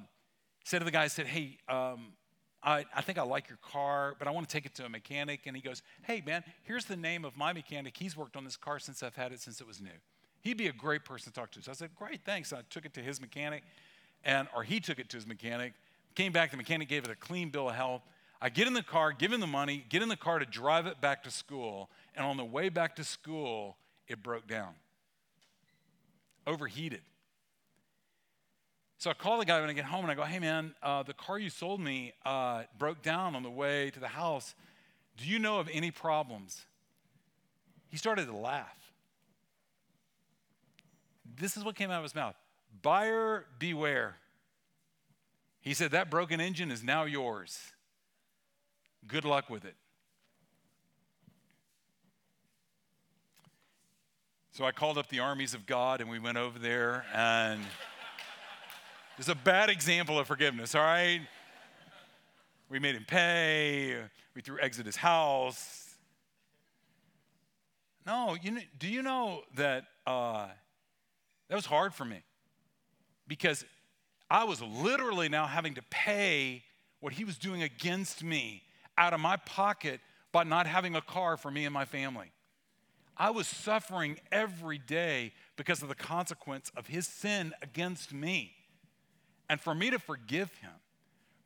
said 0.66 0.80
to 0.80 0.86
the 0.86 0.92
guy, 0.92 1.04
I 1.04 1.08
said, 1.08 1.28
hey, 1.28 1.58
um, 1.70 2.14
I, 2.62 2.86
I, 2.94 3.02
think 3.02 3.18
I 3.18 3.22
like 3.22 3.48
your 3.48 3.60
car, 3.62 4.16
but 4.20 4.28
I 4.28 4.32
want 4.32 4.50
to 4.50 4.54
take 4.54 4.66
it 4.66 4.76
to 4.76 4.86
a 4.86 4.90
mechanic. 4.90 5.42
And 5.46 5.56
he 5.56 5.62
goes, 5.62 5.82
Hey, 6.04 6.22
man, 6.26 6.44
here's 6.64 6.86
the 6.86 6.98
name 6.98 7.24
of 7.24 7.38
my 7.38 7.54
mechanic. 7.54 7.96
He's 7.96 8.18
worked 8.18 8.36
on 8.36 8.44
this 8.44 8.58
car 8.58 8.80
since 8.80 9.02
I've 9.02 9.16
had 9.16 9.32
it 9.32 9.40
since 9.40 9.62
it 9.62 9.68
was 9.68 9.80
new. 9.80 9.90
He'd 10.42 10.58
be 10.58 10.68
a 10.68 10.74
great 10.74 11.06
person 11.06 11.32
to 11.32 11.40
talk 11.40 11.52
to. 11.52 11.62
So 11.62 11.72
I 11.72 11.76
said, 11.76 11.92
Great, 11.96 12.26
thanks. 12.26 12.52
And 12.52 12.60
I 12.60 12.64
took 12.70 12.86
it 12.86 12.94
to 12.96 13.02
his 13.02 13.22
mechanic, 13.22 13.64
and 14.24 14.48
or 14.56 14.64
he 14.64 14.80
took 14.80 15.00
it 15.00 15.10
to 15.10 15.18
his 15.18 15.28
mechanic. 15.28 15.74
Came 16.16 16.32
back, 16.32 16.52
the 16.52 16.58
mechanic 16.58 16.90
gave 16.90 17.06
it 17.06 17.10
a 17.10 17.16
clean 17.16 17.50
bill 17.50 17.70
of 17.70 17.76
health. 17.76 18.02
I 18.42 18.50
get 18.50 18.68
in 18.68 18.74
the 18.74 18.84
car, 18.84 19.12
give 19.12 19.34
him 19.34 19.42
the 19.42 19.48
money, 19.48 19.86
get 19.90 20.02
in 20.02 20.10
the 20.10 20.16
car 20.16 20.40
to 20.40 20.46
drive 20.46 20.86
it 20.88 21.02
back 21.02 21.24
to 21.24 21.32
school. 21.32 21.90
And 22.16 22.26
on 22.26 22.38
the 22.38 22.46
way 22.46 22.70
back 22.70 22.96
to 22.98 23.04
school, 23.04 23.78
it 24.08 24.24
broke 24.24 24.48
down, 24.48 24.74
overheated. 26.48 27.02
So 28.98 29.10
I 29.10 29.14
call 29.14 29.40
the 29.40 29.46
guy 29.46 29.62
when 29.62 29.70
I 29.70 29.74
get 29.74 29.86
home 29.86 30.04
and 30.04 30.12
I 30.12 30.16
go, 30.16 30.24
hey 30.24 30.40
man, 30.40 30.74
uh, 30.84 31.04
the 31.04 31.14
car 31.14 31.40
you 31.40 31.50
sold 31.50 31.80
me 31.80 32.14
uh, 32.26 32.64
broke 32.78 33.02
down 33.02 33.36
on 33.36 33.44
the 33.44 33.50
way 33.50 33.92
to 33.92 34.00
the 34.00 34.10
house. 34.10 34.56
Do 35.16 35.26
you 35.26 35.40
know 35.40 35.60
of 35.60 35.70
any 35.72 35.92
problems? 35.92 36.66
He 37.90 37.98
started 37.98 38.26
to 38.28 38.36
laugh. 38.36 38.94
This 41.38 41.56
is 41.56 41.64
what 41.64 41.76
came 41.76 41.92
out 41.92 41.98
of 41.98 42.04
his 42.04 42.16
mouth 42.16 42.36
Buyer 42.82 43.46
beware. 43.58 44.16
He 45.62 45.74
said, 45.74 45.92
That 45.92 46.10
broken 46.10 46.40
engine 46.40 46.72
is 46.72 46.84
now 46.84 47.04
yours. 47.04 47.60
Good 49.08 49.26
luck 49.26 49.50
with 49.50 49.66
it. 49.66 49.76
So 54.52 54.66
I 54.66 54.72
called 54.72 54.98
up 54.98 55.08
the 55.08 55.20
armies 55.20 55.54
of 55.54 55.66
God 55.66 56.02
and 56.02 56.10
we 56.10 56.20
went 56.20 56.38
over 56.38 56.60
there 56.60 57.06
and 57.14 57.62
it's 59.18 59.30
a 59.30 59.36
bad 59.36 59.70
example 59.70 60.20
of 60.20 60.28
forgiveness, 60.28 60.76
all 60.76 60.82
right? 60.82 61.22
We 62.68 62.78
made 62.78 62.96
him 62.96 63.06
pay, 63.08 63.96
we 64.36 64.42
threw 64.42 64.60
eggs 64.60 64.80
at 64.80 64.86
his 64.86 64.98
house. 64.98 65.96
No, 68.06 68.36
you 68.42 68.52
know, 68.52 68.62
do 68.78 68.88
you 68.88 69.02
know 69.02 69.44
that 69.56 69.86
uh, 70.06 70.48
that 71.48 71.56
was 71.56 71.66
hard 71.66 71.94
for 71.94 72.06
me? 72.06 72.22
Because 73.30 73.64
I 74.30 74.44
was 74.44 74.62
literally 74.62 75.30
now 75.30 75.48
having 75.48 75.76
to 75.76 75.82
pay 75.90 76.64
what 77.00 77.14
he 77.14 77.24
was 77.24 77.38
doing 77.38 77.64
against 77.64 78.22
me 78.22 78.64
out 78.98 79.14
of 79.14 79.22
my 79.22 79.38
pocket 79.38 80.02
by 80.34 80.44
not 80.44 80.68
having 80.68 80.96
a 80.96 81.02
car 81.02 81.38
for 81.38 81.50
me 81.50 81.64
and 81.64 81.74
my 81.74 81.86
family. 81.86 82.32
I 83.16 83.32
was 83.32 83.48
suffering 83.48 84.20
every 84.32 84.78
day 84.78 85.32
because 85.56 85.82
of 85.82 85.90
the 85.90 85.96
consequence 85.96 86.72
of 86.76 86.88
his 86.88 87.08
sin 87.08 87.54
against 87.62 88.14
me. 88.14 88.54
And 89.50 89.60
for 89.60 89.74
me 89.74 89.90
to 89.90 90.00
forgive 90.00 90.54
him, 90.58 90.72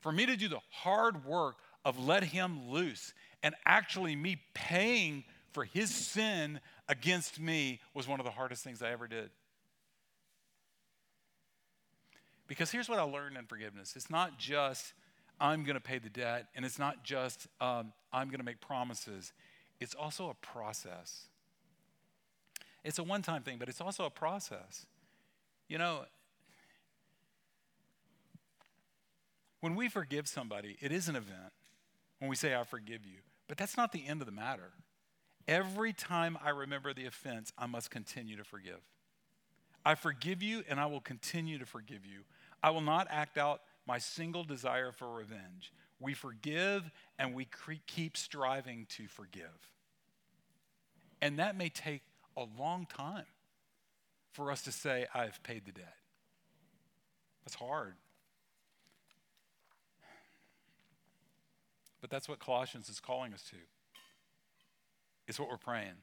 for 0.02 0.12
me 0.12 0.26
to 0.26 0.36
do 0.36 0.48
the 0.48 0.60
hard 0.70 1.26
work 1.26 1.56
of 1.86 2.00
let 2.00 2.24
him 2.24 2.70
loose 2.70 3.14
and 3.44 3.56
actually 3.66 4.16
me 4.16 4.42
paying 4.54 5.24
for 5.52 5.66
his 5.66 5.94
sin 5.94 6.60
against 6.88 7.40
me 7.40 7.80
was 7.94 8.08
one 8.08 8.20
of 8.20 8.26
the 8.26 8.32
hardest 8.32 8.64
things 8.64 8.82
I 8.82 8.92
ever 8.92 9.08
did. 9.08 9.30
Because 12.48 12.72
here's 12.72 12.90
what 12.90 13.00
I 13.00 13.04
learned 13.04 13.38
in 13.38 13.46
forgiveness 13.46 13.96
it's 13.96 14.10
not 14.10 14.38
just 14.38 14.94
I'm 15.40 15.64
going 15.64 15.76
to 15.76 15.82
pay 15.82 16.00
the 16.00 16.10
debt, 16.10 16.48
and 16.56 16.66
it's 16.66 16.80
not 16.80 17.04
just 17.04 17.48
um, 17.60 17.94
I'm 18.12 18.28
going 18.28 18.40
to 18.40 18.46
make 18.46 18.62
promises, 18.62 19.34
it's 19.80 19.96
also 19.96 20.30
a 20.30 20.36
process. 20.36 21.28
It's 22.84 23.00
a 23.00 23.04
one 23.04 23.22
time 23.22 23.44
thing, 23.44 23.58
but 23.58 23.70
it's 23.70 23.82
also 23.82 24.06
a 24.06 24.10
process. 24.10 24.86
You 25.68 25.78
know, 25.78 26.02
when 29.62 29.76
we 29.76 29.88
forgive 29.88 30.28
somebody, 30.28 30.78
it 30.82 30.92
is 30.92 31.08
an 31.08 31.16
event 31.16 31.54
when 32.20 32.30
we 32.30 32.36
say, 32.36 32.54
I 32.54 32.64
forgive 32.64 33.06
you. 33.06 33.20
But 33.48 33.58
that's 33.58 33.78
not 33.78 33.92
the 33.92 34.06
end 34.06 34.22
of 34.22 34.26
the 34.26 34.34
matter. 34.34 34.72
Every 35.48 35.94
time 35.94 36.38
I 36.44 36.50
remember 36.50 36.94
the 36.94 37.06
offense, 37.06 37.52
I 37.58 37.66
must 37.66 37.90
continue 37.90 38.36
to 38.38 38.44
forgive. 38.44 38.82
I 39.86 39.96
forgive 39.96 40.42
you 40.42 40.64
and 40.70 40.80
I 40.80 40.86
will 40.86 41.02
continue 41.02 41.58
to 41.60 41.66
forgive 41.66 42.06
you. 42.06 42.22
I 42.62 42.70
will 42.70 42.82
not 42.82 43.08
act 43.10 43.38
out 43.38 43.62
my 43.86 43.98
single 43.98 44.44
desire 44.44 44.92
for 44.92 45.12
revenge. 45.14 45.74
We 46.00 46.14
forgive 46.14 46.90
and 47.20 47.34
we 47.34 47.48
keep 47.88 48.16
striving 48.16 48.86
to 48.92 49.08
forgive. 49.08 49.70
And 51.22 51.40
that 51.40 51.58
may 51.58 51.70
take 51.70 52.02
a 52.36 52.46
long 52.58 52.86
time 52.86 53.26
for 54.32 54.52
us 54.52 54.62
to 54.64 54.72
say, 54.72 55.06
I've 55.14 55.42
paid 55.44 55.66
the 55.66 55.72
debt. 55.72 55.96
That's 57.46 57.56
hard. 57.56 57.96
But 62.02 62.10
that's 62.10 62.28
what 62.28 62.40
Colossians 62.40 62.90
is 62.90 63.00
calling 63.00 63.34
us 63.34 63.44
to. 63.52 63.58
It's 65.28 65.40
what 65.40 65.50
we're 65.50 65.58
praying. 65.58 65.96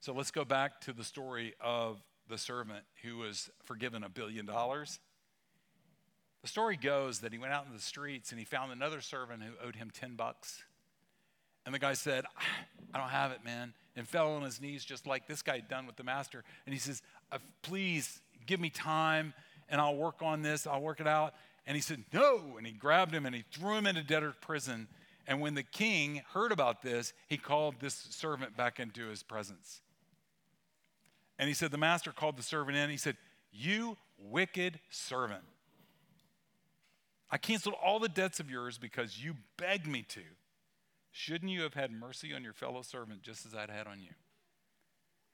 So 0.00 0.12
let's 0.12 0.30
go 0.30 0.44
back 0.44 0.80
to 0.82 0.92
the 0.92 1.04
story 1.04 1.54
of 1.60 2.02
the 2.30 2.38
servant 2.38 2.84
who 3.02 3.18
was 3.18 3.50
forgiven 3.62 4.02
a 4.02 4.08
billion 4.08 4.46
dollars. 4.46 4.98
The 6.42 6.48
story 6.48 6.76
goes 6.76 7.20
that 7.20 7.32
he 7.32 7.38
went 7.38 7.52
out 7.52 7.66
in 7.66 7.74
the 7.74 7.82
streets 7.82 8.30
and 8.30 8.38
he 8.38 8.46
found 8.46 8.72
another 8.72 9.02
servant 9.02 9.42
who 9.42 9.52
owed 9.66 9.76
him 9.76 9.90
10 9.90 10.14
bucks. 10.14 10.64
And 11.66 11.74
the 11.74 11.78
guy 11.78 11.92
said, 11.92 12.24
I 12.94 12.98
don't 12.98 13.10
have 13.10 13.32
it, 13.32 13.44
man 13.44 13.74
and 13.96 14.08
fell 14.08 14.32
on 14.32 14.42
his 14.42 14.60
knees 14.60 14.84
just 14.84 15.06
like 15.06 15.26
this 15.26 15.42
guy 15.42 15.56
had 15.56 15.68
done 15.68 15.86
with 15.86 15.96
the 15.96 16.04
master. 16.04 16.44
And 16.66 16.72
he 16.72 16.78
says, 16.78 17.02
uh, 17.32 17.38
Please 17.62 18.20
give 18.46 18.60
me 18.60 18.70
time 18.70 19.34
and 19.68 19.80
I'll 19.80 19.96
work 19.96 20.22
on 20.22 20.42
this, 20.42 20.66
I'll 20.66 20.80
work 20.80 21.00
it 21.00 21.06
out. 21.06 21.34
And 21.66 21.76
he 21.76 21.82
said, 21.82 22.04
No. 22.12 22.54
And 22.56 22.66
he 22.66 22.72
grabbed 22.72 23.14
him 23.14 23.26
and 23.26 23.34
he 23.34 23.44
threw 23.52 23.76
him 23.76 23.86
into 23.86 24.02
debtor's 24.02 24.36
prison. 24.40 24.88
And 25.26 25.40
when 25.40 25.54
the 25.54 25.62
king 25.62 26.22
heard 26.32 26.50
about 26.50 26.82
this, 26.82 27.12
he 27.28 27.36
called 27.36 27.76
this 27.80 27.94
servant 27.94 28.56
back 28.56 28.80
into 28.80 29.08
his 29.08 29.22
presence. 29.22 29.80
And 31.40 31.48
he 31.48 31.54
said, 31.54 31.70
The 31.70 31.78
master 31.78 32.12
called 32.12 32.36
the 32.36 32.42
servant 32.42 32.76
in. 32.76 32.90
He 32.90 32.98
said, 32.98 33.16
You 33.50 33.96
wicked 34.18 34.78
servant. 34.90 35.42
I 37.30 37.38
canceled 37.38 37.76
all 37.82 37.98
the 37.98 38.10
debts 38.10 38.40
of 38.40 38.50
yours 38.50 38.76
because 38.76 39.24
you 39.24 39.36
begged 39.56 39.86
me 39.86 40.02
to. 40.10 40.20
Shouldn't 41.12 41.50
you 41.50 41.62
have 41.62 41.72
had 41.72 41.90
mercy 41.90 42.34
on 42.34 42.44
your 42.44 42.52
fellow 42.52 42.82
servant 42.82 43.22
just 43.22 43.46
as 43.46 43.54
I'd 43.54 43.70
had 43.70 43.86
on 43.86 44.00
you? 44.00 44.10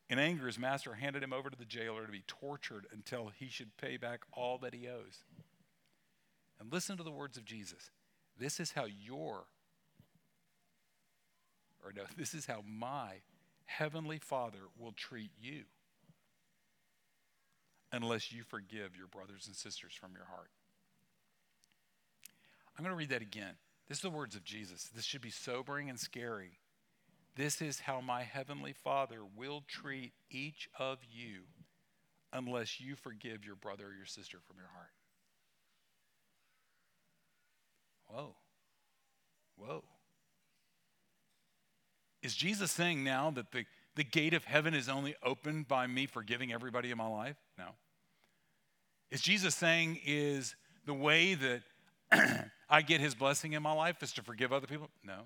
In 0.08 0.20
anger, 0.20 0.46
his 0.46 0.60
master 0.60 0.94
handed 0.94 1.24
him 1.24 1.32
over 1.32 1.50
to 1.50 1.58
the 1.58 1.64
jailer 1.64 2.06
to 2.06 2.12
be 2.12 2.22
tortured 2.28 2.86
until 2.92 3.32
he 3.36 3.48
should 3.48 3.76
pay 3.76 3.96
back 3.96 4.20
all 4.32 4.58
that 4.58 4.74
he 4.74 4.86
owes. 4.86 5.24
And 6.60 6.72
listen 6.72 6.96
to 6.98 7.02
the 7.02 7.10
words 7.10 7.36
of 7.36 7.44
Jesus. 7.44 7.90
This 8.38 8.60
is 8.60 8.70
how 8.72 8.84
your 8.84 9.46
or 11.84 11.92
no, 11.92 12.02
this 12.16 12.32
is 12.32 12.46
how 12.46 12.62
my 12.64 13.14
heavenly 13.64 14.18
Father 14.18 14.68
will 14.78 14.92
treat 14.92 15.32
you 15.40 15.64
unless 17.96 18.32
you 18.32 18.42
forgive 18.42 18.96
your 18.96 19.08
brothers 19.08 19.46
and 19.46 19.56
sisters 19.56 19.92
from 19.98 20.12
your 20.14 20.26
heart. 20.26 20.50
I'm 22.76 22.84
going 22.84 22.92
to 22.92 22.98
read 22.98 23.10
that 23.10 23.22
again. 23.22 23.54
This 23.88 23.98
is 23.98 24.02
the 24.02 24.10
words 24.10 24.36
of 24.36 24.44
Jesus. 24.44 24.90
This 24.94 25.04
should 25.04 25.20
be 25.20 25.30
sobering 25.30 25.88
and 25.88 25.98
scary. 25.98 26.58
This 27.36 27.62
is 27.62 27.80
how 27.80 28.00
my 28.00 28.22
heavenly 28.22 28.72
Father 28.72 29.20
will 29.36 29.62
treat 29.66 30.12
each 30.30 30.68
of 30.78 30.98
you 31.10 31.42
unless 32.32 32.80
you 32.80 32.96
forgive 32.96 33.44
your 33.44 33.56
brother 33.56 33.86
or 33.86 33.94
your 33.94 34.06
sister 34.06 34.38
from 34.46 34.56
your 34.56 34.68
heart. 34.68 34.90
Whoa. 38.08 38.34
Whoa. 39.56 39.84
Is 42.22 42.34
Jesus 42.34 42.72
saying 42.72 43.04
now 43.04 43.30
that 43.30 43.52
the, 43.52 43.64
the 43.94 44.04
gate 44.04 44.34
of 44.34 44.44
heaven 44.44 44.74
is 44.74 44.88
only 44.88 45.14
opened 45.22 45.68
by 45.68 45.86
me 45.86 46.06
forgiving 46.06 46.52
everybody 46.52 46.90
in 46.90 46.98
my 46.98 47.06
life? 47.06 47.36
No. 47.56 47.70
Is 49.10 49.20
Jesus 49.20 49.54
saying 49.54 50.00
is 50.04 50.54
the 50.84 50.94
way 50.94 51.34
that 51.34 51.62
I 52.70 52.82
get 52.82 53.00
his 53.00 53.14
blessing 53.14 53.52
in 53.52 53.62
my 53.62 53.72
life 53.72 54.02
is 54.02 54.12
to 54.14 54.22
forgive 54.22 54.52
other 54.52 54.66
people? 54.66 54.90
No. 55.04 55.22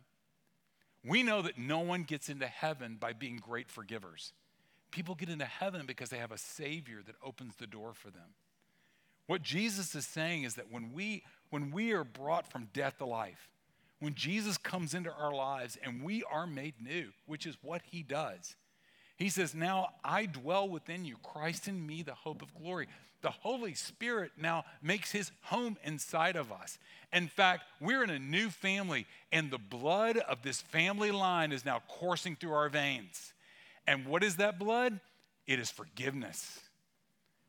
We 1.04 1.22
know 1.22 1.42
that 1.42 1.58
no 1.58 1.78
one 1.80 2.02
gets 2.02 2.28
into 2.28 2.46
heaven 2.46 2.96
by 3.00 3.14
being 3.14 3.36
great 3.36 3.70
forgivers. 3.70 4.32
People 4.90 5.14
get 5.14 5.30
into 5.30 5.46
heaven 5.46 5.86
because 5.86 6.10
they 6.10 6.18
have 6.18 6.32
a 6.32 6.38
Savior 6.38 6.98
that 7.06 7.14
opens 7.24 7.56
the 7.56 7.66
door 7.66 7.92
for 7.94 8.10
them. 8.10 8.34
What 9.26 9.42
Jesus 9.42 9.94
is 9.94 10.06
saying 10.06 10.42
is 10.42 10.56
that 10.56 10.70
when 10.70 10.92
we, 10.92 11.22
when 11.50 11.70
we 11.70 11.92
are 11.92 12.04
brought 12.04 12.50
from 12.50 12.68
death 12.74 12.98
to 12.98 13.06
life, 13.06 13.48
when 14.00 14.14
Jesus 14.14 14.58
comes 14.58 14.92
into 14.92 15.12
our 15.12 15.32
lives 15.32 15.78
and 15.82 16.02
we 16.02 16.24
are 16.24 16.46
made 16.46 16.74
new, 16.80 17.10
which 17.26 17.46
is 17.46 17.56
what 17.62 17.82
he 17.90 18.02
does, 18.02 18.56
he 19.20 19.28
says, 19.28 19.54
Now 19.54 19.90
I 20.02 20.24
dwell 20.24 20.66
within 20.66 21.04
you, 21.04 21.16
Christ 21.22 21.68
in 21.68 21.86
me, 21.86 22.02
the 22.02 22.14
hope 22.14 22.40
of 22.40 22.54
glory. 22.54 22.88
The 23.20 23.30
Holy 23.30 23.74
Spirit 23.74 24.32
now 24.40 24.64
makes 24.82 25.12
his 25.12 25.30
home 25.42 25.76
inside 25.84 26.36
of 26.36 26.50
us. 26.50 26.78
In 27.12 27.28
fact, 27.28 27.64
we're 27.82 28.02
in 28.02 28.08
a 28.08 28.18
new 28.18 28.48
family, 28.48 29.06
and 29.30 29.50
the 29.50 29.58
blood 29.58 30.16
of 30.16 30.40
this 30.42 30.62
family 30.62 31.10
line 31.10 31.52
is 31.52 31.66
now 31.66 31.82
coursing 31.86 32.34
through 32.34 32.54
our 32.54 32.70
veins. 32.70 33.34
And 33.86 34.06
what 34.06 34.24
is 34.24 34.36
that 34.36 34.58
blood? 34.58 34.98
It 35.46 35.58
is 35.58 35.70
forgiveness. 35.70 36.58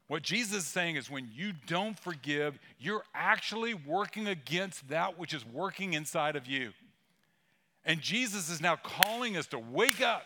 What 0.08 0.24
Jesus 0.24 0.58
is 0.64 0.68
saying 0.68 0.98
is 0.98 1.10
when 1.10 1.30
you 1.34 1.54
don't 1.68 1.98
forgive, 1.98 2.60
you're 2.80 3.06
actually 3.16 3.76
working 3.76 4.28
against 4.28 4.90
that 4.90 5.18
which 5.18 5.34
is 5.34 5.46
working 5.46 5.94
inside 5.94 6.36
of 6.36 6.48
you. 6.48 6.72
And 7.86 8.02
Jesus 8.02 8.50
is 8.50 8.60
now 8.60 8.76
calling 8.76 9.38
us 9.38 9.48
to 9.48 9.58
wake 9.58 10.02
up. 10.02 10.24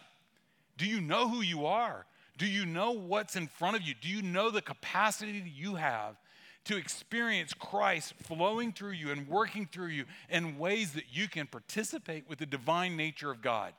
Do 0.77 0.85
you 0.85 1.01
know 1.01 1.29
who 1.29 1.41
you 1.41 1.65
are? 1.65 2.05
Do 2.38 2.45
you 2.45 2.65
know 2.65 2.91
what's 2.91 3.35
in 3.35 3.47
front 3.47 3.75
of 3.75 3.81
you? 3.83 3.93
Do 3.99 4.09
you 4.09 4.21
know 4.21 4.49
the 4.49 4.61
capacity 4.61 5.39
that 5.39 5.49
you 5.49 5.75
have 5.75 6.17
to 6.65 6.75
experience 6.75 7.53
Christ 7.53 8.13
flowing 8.23 8.73
through 8.73 8.91
you 8.91 9.11
and 9.11 9.27
working 9.27 9.67
through 9.71 9.88
you 9.88 10.05
in 10.29 10.57
ways 10.57 10.93
that 10.93 11.05
you 11.11 11.27
can 11.27 11.47
participate 11.47 12.27
with 12.27 12.39
the 12.39 12.45
divine 12.45 12.97
nature 12.97 13.31
of 13.31 13.41
God? 13.41 13.73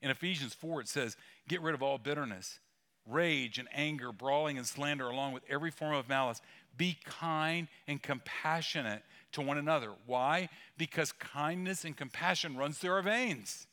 In 0.00 0.10
Ephesians 0.10 0.54
4, 0.54 0.80
it 0.80 0.88
says, 0.88 1.16
Get 1.48 1.62
rid 1.62 1.74
of 1.74 1.82
all 1.82 1.98
bitterness, 1.98 2.58
rage, 3.06 3.58
and 3.58 3.68
anger, 3.72 4.10
brawling, 4.10 4.58
and 4.58 4.66
slander, 4.66 5.08
along 5.08 5.32
with 5.32 5.44
every 5.48 5.70
form 5.70 5.94
of 5.94 6.08
malice. 6.08 6.40
Be 6.76 6.98
kind 7.04 7.68
and 7.86 8.02
compassionate 8.02 9.02
to 9.32 9.40
one 9.40 9.58
another. 9.58 9.92
Why? 10.06 10.48
Because 10.76 11.12
kindness 11.12 11.84
and 11.84 11.96
compassion 11.96 12.56
runs 12.56 12.78
through 12.78 12.92
our 12.92 13.02
veins. 13.02 13.68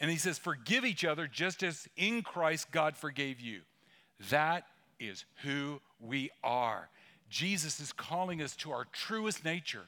And 0.00 0.10
he 0.10 0.16
says, 0.16 0.38
Forgive 0.38 0.84
each 0.84 1.04
other 1.04 1.26
just 1.26 1.62
as 1.62 1.88
in 1.96 2.22
Christ 2.22 2.70
God 2.70 2.96
forgave 2.96 3.40
you. 3.40 3.60
That 4.30 4.64
is 4.98 5.24
who 5.42 5.80
we 6.00 6.30
are. 6.42 6.88
Jesus 7.28 7.80
is 7.80 7.92
calling 7.92 8.42
us 8.42 8.54
to 8.56 8.72
our 8.72 8.84
truest 8.92 9.44
nature, 9.44 9.86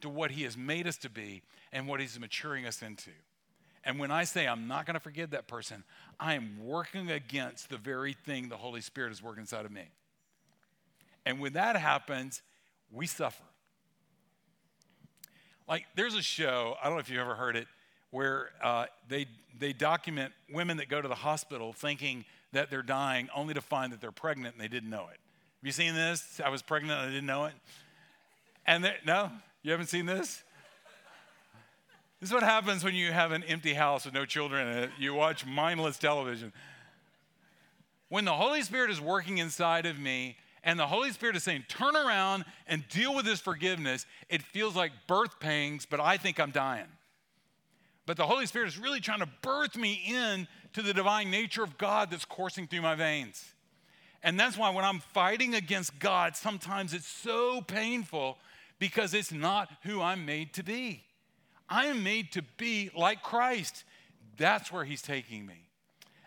to 0.00 0.08
what 0.08 0.30
he 0.32 0.42
has 0.44 0.56
made 0.56 0.86
us 0.86 0.96
to 0.98 1.10
be, 1.10 1.42
and 1.72 1.86
what 1.86 2.00
he's 2.00 2.18
maturing 2.18 2.66
us 2.66 2.82
into. 2.82 3.10
And 3.84 3.98
when 3.98 4.10
I 4.10 4.24
say 4.24 4.46
I'm 4.46 4.66
not 4.66 4.86
going 4.86 4.94
to 4.94 5.00
forgive 5.00 5.30
that 5.30 5.46
person, 5.46 5.84
I 6.18 6.34
am 6.34 6.58
working 6.62 7.10
against 7.10 7.70
the 7.70 7.78
very 7.78 8.12
thing 8.12 8.48
the 8.48 8.56
Holy 8.56 8.80
Spirit 8.80 9.12
is 9.12 9.22
working 9.22 9.42
inside 9.42 9.64
of 9.64 9.72
me. 9.72 9.88
And 11.24 11.40
when 11.40 11.54
that 11.54 11.76
happens, 11.76 12.42
we 12.90 13.06
suffer. 13.06 13.42
Like, 15.68 15.86
there's 15.94 16.14
a 16.14 16.22
show, 16.22 16.74
I 16.82 16.86
don't 16.86 16.94
know 16.94 17.00
if 17.00 17.08
you've 17.08 17.20
ever 17.20 17.36
heard 17.36 17.56
it, 17.56 17.68
where 18.10 18.50
uh, 18.62 18.86
they, 19.08 19.26
they 19.58 19.72
document 19.72 20.32
women 20.52 20.76
that 20.78 20.88
go 20.88 21.00
to 21.00 21.08
the 21.08 21.14
hospital 21.14 21.72
thinking 21.72 22.24
that 22.52 22.70
they're 22.70 22.82
dying 22.82 23.28
only 23.34 23.54
to 23.54 23.60
find 23.60 23.92
that 23.92 24.00
they're 24.00 24.10
pregnant 24.10 24.54
and 24.54 24.62
they 24.62 24.68
didn't 24.68 24.90
know 24.90 25.06
it. 25.12 25.18
Have 25.60 25.66
you 25.66 25.72
seen 25.72 25.94
this? 25.94 26.40
I 26.44 26.48
was 26.48 26.62
pregnant 26.62 26.98
and 26.98 27.08
I 27.08 27.12
didn't 27.12 27.26
know 27.26 27.44
it. 27.44 27.54
And 28.66 28.90
no, 29.06 29.30
you 29.62 29.70
haven't 29.70 29.88
seen 29.88 30.06
this? 30.06 30.42
This 32.20 32.28
is 32.28 32.34
what 32.34 32.42
happens 32.42 32.84
when 32.84 32.94
you 32.94 33.12
have 33.12 33.32
an 33.32 33.42
empty 33.44 33.72
house 33.72 34.04
with 34.04 34.12
no 34.12 34.26
children 34.26 34.66
in 34.66 34.76
it. 34.84 34.90
You 34.98 35.14
watch 35.14 35.46
mindless 35.46 35.96
television. 35.96 36.52
When 38.10 38.24
the 38.24 38.34
Holy 38.34 38.62
Spirit 38.62 38.90
is 38.90 39.00
working 39.00 39.38
inside 39.38 39.86
of 39.86 39.98
me, 39.98 40.36
and 40.62 40.78
the 40.78 40.86
Holy 40.86 41.10
Spirit 41.12 41.36
is 41.36 41.42
saying, 41.42 41.64
turn 41.68 41.96
around 41.96 42.44
and 42.66 42.86
deal 42.88 43.14
with 43.14 43.24
this 43.24 43.40
forgiveness, 43.40 44.04
it 44.28 44.42
feels 44.42 44.76
like 44.76 44.92
birth 45.06 45.40
pangs, 45.40 45.86
but 45.86 46.00
I 46.00 46.18
think 46.18 46.38
I'm 46.38 46.50
dying. 46.50 46.88
But 48.06 48.16
the 48.16 48.26
Holy 48.26 48.46
Spirit 48.46 48.68
is 48.68 48.78
really 48.78 49.00
trying 49.00 49.20
to 49.20 49.28
birth 49.42 49.76
me 49.76 50.02
in 50.06 50.48
to 50.72 50.82
the 50.82 50.94
divine 50.94 51.30
nature 51.30 51.62
of 51.62 51.78
God 51.78 52.10
that's 52.10 52.24
coursing 52.24 52.66
through 52.66 52.82
my 52.82 52.94
veins. 52.94 53.44
And 54.22 54.38
that's 54.38 54.56
why 54.56 54.70
when 54.70 54.84
I'm 54.84 55.00
fighting 55.00 55.54
against 55.54 55.98
God, 55.98 56.36
sometimes 56.36 56.92
it's 56.92 57.06
so 57.06 57.60
painful 57.62 58.38
because 58.78 59.14
it's 59.14 59.32
not 59.32 59.70
who 59.84 60.00
I'm 60.00 60.26
made 60.26 60.52
to 60.54 60.62
be. 60.62 61.04
I 61.68 61.86
am 61.86 62.02
made 62.02 62.32
to 62.32 62.42
be 62.56 62.90
like 62.96 63.22
Christ. 63.22 63.84
That's 64.36 64.72
where 64.72 64.84
He's 64.84 65.02
taking 65.02 65.46
me. 65.46 65.68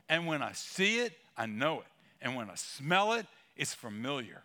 And 0.10 0.26
when 0.26 0.42
I 0.42 0.54
see 0.54 1.00
it, 1.00 1.14
I 1.38 1.46
know 1.46 1.82
it. 1.82 1.88
And 2.22 2.36
when 2.36 2.50
I 2.50 2.56
smell 2.56 3.14
it, 3.14 3.26
it's 3.56 3.74
familiar. 3.74 4.44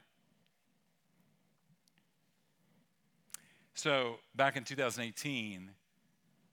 So, 3.75 4.17
back 4.35 4.57
in 4.57 4.65
2018, 4.65 5.71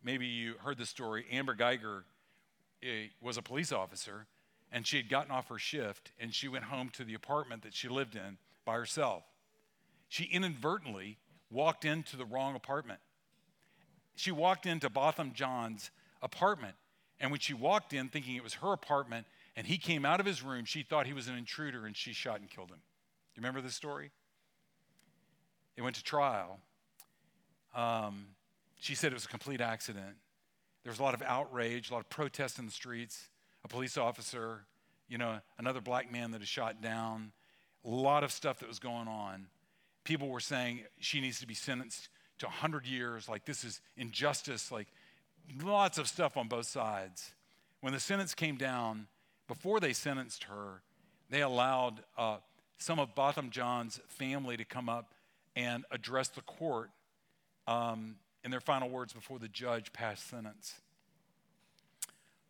maybe 0.05 0.25
you 0.25 0.53
heard 0.63 0.77
the 0.77 0.85
story. 0.85 1.25
Amber 1.29 1.55
Guyger 1.55 2.03
eh, 2.81 3.07
was 3.19 3.35
a 3.35 3.41
police 3.41 3.73
officer, 3.73 4.27
and 4.71 4.87
she 4.87 4.95
had 4.95 5.09
gotten 5.09 5.31
off 5.31 5.49
her 5.49 5.59
shift, 5.59 6.11
and 6.19 6.33
she 6.33 6.47
went 6.47 6.65
home 6.65 6.89
to 6.93 7.03
the 7.03 7.15
apartment 7.15 7.63
that 7.63 7.73
she 7.73 7.89
lived 7.89 8.15
in 8.15 8.37
by 8.63 8.75
herself. 8.75 9.23
She 10.07 10.23
inadvertently 10.25 11.17
walked 11.49 11.83
into 11.83 12.15
the 12.15 12.25
wrong 12.25 12.55
apartment 12.55 12.99
she 14.15 14.31
walked 14.31 14.65
into 14.65 14.89
Botham 14.89 15.33
Jean's 15.33 15.91
apartment. 16.21 16.75
And 17.19 17.31
when 17.31 17.39
she 17.39 17.53
walked 17.53 17.93
in 17.93 18.09
thinking 18.09 18.35
it 18.35 18.43
was 18.43 18.55
her 18.55 18.73
apartment 18.73 19.27
and 19.55 19.67
he 19.67 19.77
came 19.77 20.05
out 20.05 20.19
of 20.19 20.25
his 20.25 20.41
room, 20.41 20.65
she 20.65 20.83
thought 20.83 21.05
he 21.05 21.13
was 21.13 21.27
an 21.27 21.37
intruder 21.37 21.85
and 21.85 21.95
she 21.95 22.13
shot 22.13 22.39
and 22.39 22.49
killed 22.49 22.69
him. 22.69 22.77
Do 22.77 23.39
you 23.39 23.41
remember 23.41 23.61
this 23.61 23.75
story? 23.75 24.11
It 25.77 25.81
went 25.81 25.95
to 25.97 26.03
trial. 26.03 26.59
Um, 27.75 28.27
she 28.85 28.93
said 28.93 29.11
it 29.11 29.15
was 29.15 29.25
a 29.25 29.29
complete 29.29 29.61
accident. 29.61 30.15
There 30.83 30.91
was 30.91 30.99
a 30.99 31.03
lot 31.03 31.15
of 31.15 31.23
outrage, 31.23 31.89
a 31.89 31.93
lot 31.93 32.01
of 32.01 32.09
protests 32.09 32.59
in 32.59 32.67
the 32.67 32.71
streets. 32.71 33.29
A 33.63 33.67
police 33.67 33.97
officer, 33.97 34.67
you 35.09 35.17
know, 35.17 35.39
another 35.57 35.81
black 35.81 36.11
man 36.11 36.29
that 36.31 36.43
is 36.43 36.47
shot 36.47 36.83
down, 36.83 37.31
a 37.83 37.89
lot 37.89 38.23
of 38.23 38.31
stuff 38.31 38.59
that 38.59 38.67
was 38.67 38.77
going 38.77 39.07
on. 39.07 39.47
People 40.03 40.27
were 40.29 40.39
saying 40.39 40.83
she 40.99 41.19
needs 41.19 41.39
to 41.39 41.47
be 41.47 41.55
sentenced 41.55 42.09
to 42.37 42.45
100 42.45 42.85
years, 42.85 43.27
like 43.27 43.43
this 43.45 43.63
is 43.63 43.81
injustice, 43.97 44.71
like 44.71 44.89
lots 45.63 45.97
of 45.97 46.07
stuff 46.07 46.37
on 46.37 46.47
both 46.47 46.67
sides. 46.67 47.31
When 47.81 47.91
the 47.91 47.99
sentence 47.99 48.35
came 48.35 48.55
down, 48.55 49.07
before 49.47 49.79
they 49.79 49.93
sentenced 49.93 50.43
her, 50.43 50.83
they 51.31 51.41
allowed 51.41 52.03
uh, 52.19 52.37
some 52.77 52.99
of 52.99 53.15
Botham 53.15 53.49
Jean's 53.49 53.99
family 54.09 54.57
to 54.57 54.65
come 54.65 54.89
up 54.89 55.15
and 55.55 55.85
address 55.89 56.27
the 56.27 56.41
court 56.41 56.91
um, 57.65 58.17
in 58.45 58.51
their 58.51 58.61
final 58.61 58.89
words 58.89 59.11
before 59.11 59.39
the 59.39 59.47
judge 59.47 59.91
passed 59.91 60.29
sentence. 60.29 60.75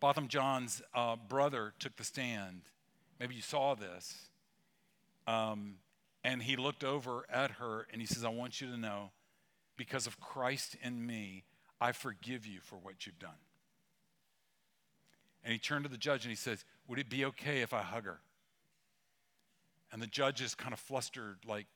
Botham 0.02 0.28
Jean's 0.28 0.82
uh, 0.94 1.16
brother 1.16 1.74
took 1.80 1.96
the 1.96 2.04
stand. 2.04 2.64
Maybe 3.18 3.34
you 3.34 3.42
saw 3.42 3.76
this. 3.76 4.28
Um, 5.26 5.76
and 6.24 6.44
he 6.44 6.58
looked 6.58 6.84
over 6.84 7.26
at 7.32 7.52
her 7.52 7.88
and 7.92 8.02
he 8.02 8.06
says, 8.06 8.26
I 8.26 8.30
want 8.30 8.60
you 8.60 8.68
to 8.68 8.78
know 8.78 9.12
because 9.78 10.06
of 10.06 10.20
Christ 10.20 10.76
in 10.84 11.06
me, 11.08 11.46
I 11.80 11.94
forgive 11.94 12.46
you 12.46 12.60
for 12.62 12.76
what 12.76 13.06
you've 13.06 13.18
done. 13.18 13.32
And 15.46 15.54
he 15.54 15.60
turned 15.60 15.86
to 15.86 15.90
the 15.90 15.98
judge 15.98 16.26
and 16.26 16.30
he 16.30 16.36
says, 16.36 16.66
Would 16.90 17.00
it 17.00 17.10
be 17.10 17.24
okay 17.26 17.62
if 17.62 17.74
I 17.74 17.82
hug 17.82 18.04
her? 18.04 18.20
And 19.94 20.02
the 20.02 20.08
judge 20.08 20.42
is 20.42 20.56
kind 20.56 20.74
of 20.74 20.80
flustered, 20.80 21.38
like, 21.48 21.68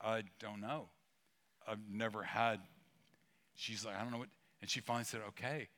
I 0.00 0.24
don't 0.38 0.60
know. 0.60 0.88
I've 1.66 1.88
never 1.90 2.22
had. 2.22 2.60
She's 3.54 3.84
like, 3.84 3.96
I 3.96 4.02
don't 4.02 4.10
know 4.10 4.18
what. 4.18 4.28
And 4.60 4.70
she 4.70 4.80
finally 4.80 5.04
said, 5.04 5.20
Okay. 5.28 5.68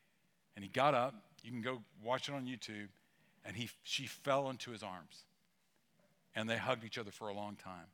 And 0.56 0.62
he 0.62 0.68
got 0.68 0.94
up. 0.94 1.14
You 1.42 1.50
can 1.50 1.62
go 1.62 1.82
watch 2.02 2.28
it 2.28 2.34
on 2.34 2.46
YouTube. 2.46 2.88
And 3.44 3.56
he, 3.56 3.68
she 3.82 4.06
fell 4.06 4.48
into 4.50 4.70
his 4.70 4.82
arms. 4.82 5.24
And 6.34 6.48
they 6.48 6.56
hugged 6.56 6.84
each 6.84 6.98
other 6.98 7.10
for 7.10 7.28
a 7.28 7.34
long 7.34 7.56
time. 7.56 7.86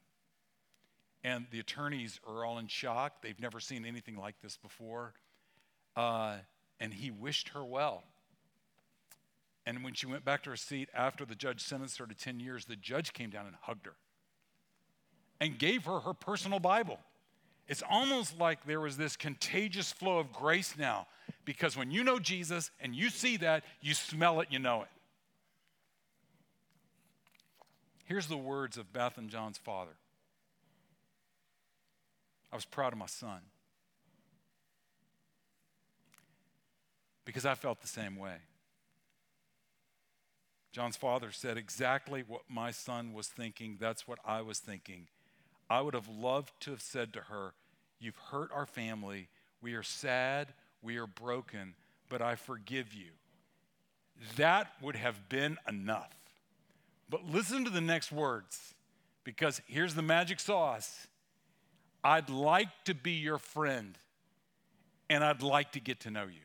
And 1.23 1.47
the 1.51 1.61
attorneys 1.61 2.21
are 2.27 2.45
all 2.45 2.59
in 2.59 2.67
shock. 2.67 3.23
They've 3.23 3.41
never 3.41 3.61
seen 3.61 3.85
anything 3.85 4.17
like 4.17 4.41
this 4.43 4.57
before. 4.57 5.15
Uh, 5.97 6.37
and 6.79 6.95
he 6.95 7.11
wished 7.11 7.51
her 7.51 7.65
well. 7.65 8.05
And 9.67 9.85
when 9.85 9.95
she 9.95 10.07
went 10.07 10.25
back 10.25 10.43
to 10.45 10.51
her 10.51 10.57
seat 10.57 10.89
after 10.95 11.25
the 11.25 11.35
judge 11.35 11.61
sentenced 11.61 11.99
her 11.99 12.07
to 12.07 12.15
10 12.15 12.41
years, 12.41 12.65
the 12.65 12.77
judge 12.77 13.13
came 13.13 13.31
down 13.31 13.47
and 13.47 13.55
hugged 13.61 13.87
her 13.87 13.97
and 15.41 15.59
gave 15.59 15.85
her 15.85 16.01
her 16.01 16.15
personal 16.15 16.59
Bible. 16.59 16.99
It's 17.71 17.85
almost 17.89 18.37
like 18.37 18.67
there 18.67 18.81
was 18.81 18.97
this 18.97 19.17
contagious 19.17 19.93
flow 19.93 20.19
of 20.19 20.33
grace 20.33 20.75
now 20.77 21.07
because 21.45 21.77
when 21.77 21.93
you 21.93 22.03
know 22.03 22.19
Jesus 22.19 22.73
and 22.81 22.97
you 22.97 23.11
see 23.11 23.37
that, 23.37 23.63
you 23.81 23.95
smell 23.95 24.41
it, 24.41 24.49
you 24.51 24.59
know 24.59 24.83
it. 24.83 24.89
Here's 28.07 28.27
the 28.27 28.37
words 28.37 28.77
of 28.77 28.93
Botham 28.93 29.29
Jean's 29.29 29.57
father 29.57 29.93
I 32.53 32.57
was 32.57 32.65
proud 32.65 32.93
of 32.93 32.99
my 32.99 33.07
son 33.07 33.39
because 37.25 37.47
I 37.47 37.55
felt 37.55 37.83
the 37.83 37.87
same 37.87 38.17
way. 38.17 38.39
Jean's 40.73 40.97
father 40.97 41.31
said 41.31 41.57
exactly 41.57 42.25
what 42.27 42.43
my 42.49 42.73
son 42.73 43.13
was 43.13 43.29
thinking. 43.29 43.77
That's 43.79 44.09
what 44.09 44.19
I 44.25 44.43
was 44.43 44.59
thinking. 44.59 45.07
I 45.71 45.83
would 45.83 45.95
have 45.95 46.09
loved 46.09 46.51
to 46.63 46.73
have 46.73 46.83
said 46.83 47.13
to 47.13 47.21
her, 47.21 47.55
You've 48.01 48.17
hurt 48.17 48.51
our 48.53 48.67
family. 48.67 49.29
We 49.61 49.75
are 49.75 49.83
sad. 49.83 50.49
We 50.83 50.97
are 50.97 51.07
broken, 51.07 51.75
but 52.09 52.23
I 52.23 52.35
forgive 52.35 52.95
you. 52.95 53.11
That 54.37 54.73
would 54.83 54.97
have 54.97 55.29
been 55.29 55.59
enough. 55.69 56.15
But 57.09 57.25
listen 57.25 57.65
to 57.65 57.71
the 57.71 57.81
next 57.81 58.11
words, 58.11 58.75
because 59.25 59.61
here's 59.67 59.95
the 59.95 60.03
magic 60.03 60.41
sauce 60.41 61.07
I'd 62.03 62.31
like 62.31 62.69
to 62.85 62.95
be 62.95 63.13
your 63.13 63.39
friend, 63.39 63.99
and 65.11 65.23
I'd 65.23 65.43
like 65.43 65.73
to 65.73 65.81
get 65.81 66.01
to 66.01 66.11
know 66.11 66.25
you. 66.25 66.41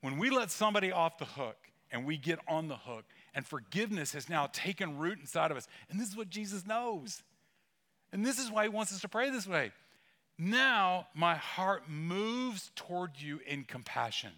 When 0.00 0.18
we 0.18 0.30
let 0.30 0.50
somebody 0.50 0.92
off 0.92 1.18
the 1.18 1.24
hook 1.24 1.56
and 1.90 2.06
we 2.06 2.16
get 2.16 2.38
on 2.46 2.68
the 2.68 2.76
hook, 2.76 3.04
and 3.34 3.46
forgiveness 3.46 4.12
has 4.12 4.28
now 4.28 4.48
taken 4.52 4.98
root 4.98 5.18
inside 5.18 5.50
of 5.50 5.56
us, 5.56 5.66
and 5.90 6.00
this 6.00 6.08
is 6.08 6.16
what 6.16 6.30
Jesus 6.30 6.66
knows. 6.66 7.22
And 8.12 8.24
this 8.24 8.38
is 8.38 8.50
why 8.50 8.62
he 8.62 8.68
wants 8.68 8.92
us 8.92 9.00
to 9.02 9.08
pray 9.08 9.30
this 9.30 9.46
way. 9.46 9.72
Now 10.38 11.08
my 11.14 11.34
heart 11.34 11.88
moves 11.88 12.70
toward 12.76 13.12
you 13.18 13.40
in 13.46 13.64
compassion. 13.64 14.32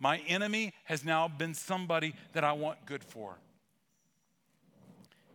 My 0.00 0.18
enemy 0.28 0.72
has 0.84 1.04
now 1.04 1.28
been 1.28 1.54
somebody 1.54 2.14
that 2.32 2.44
I 2.44 2.52
want 2.52 2.86
good 2.86 3.04
for. 3.04 3.36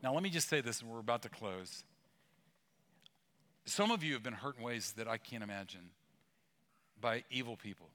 Now, 0.01 0.13
let 0.13 0.23
me 0.23 0.29
just 0.29 0.49
say 0.49 0.59
this, 0.59 0.81
and 0.81 0.89
we're 0.89 0.99
about 0.99 1.21
to 1.21 1.29
close. 1.29 1.83
Some 3.65 3.91
of 3.91 4.03
you 4.03 4.13
have 4.13 4.23
been 4.23 4.33
hurt 4.33 4.57
in 4.57 4.63
ways 4.63 4.93
that 4.97 5.07
I 5.07 5.17
can't 5.17 5.43
imagine 5.43 5.91
by 6.99 7.23
evil 7.29 7.55
people. 7.55 7.87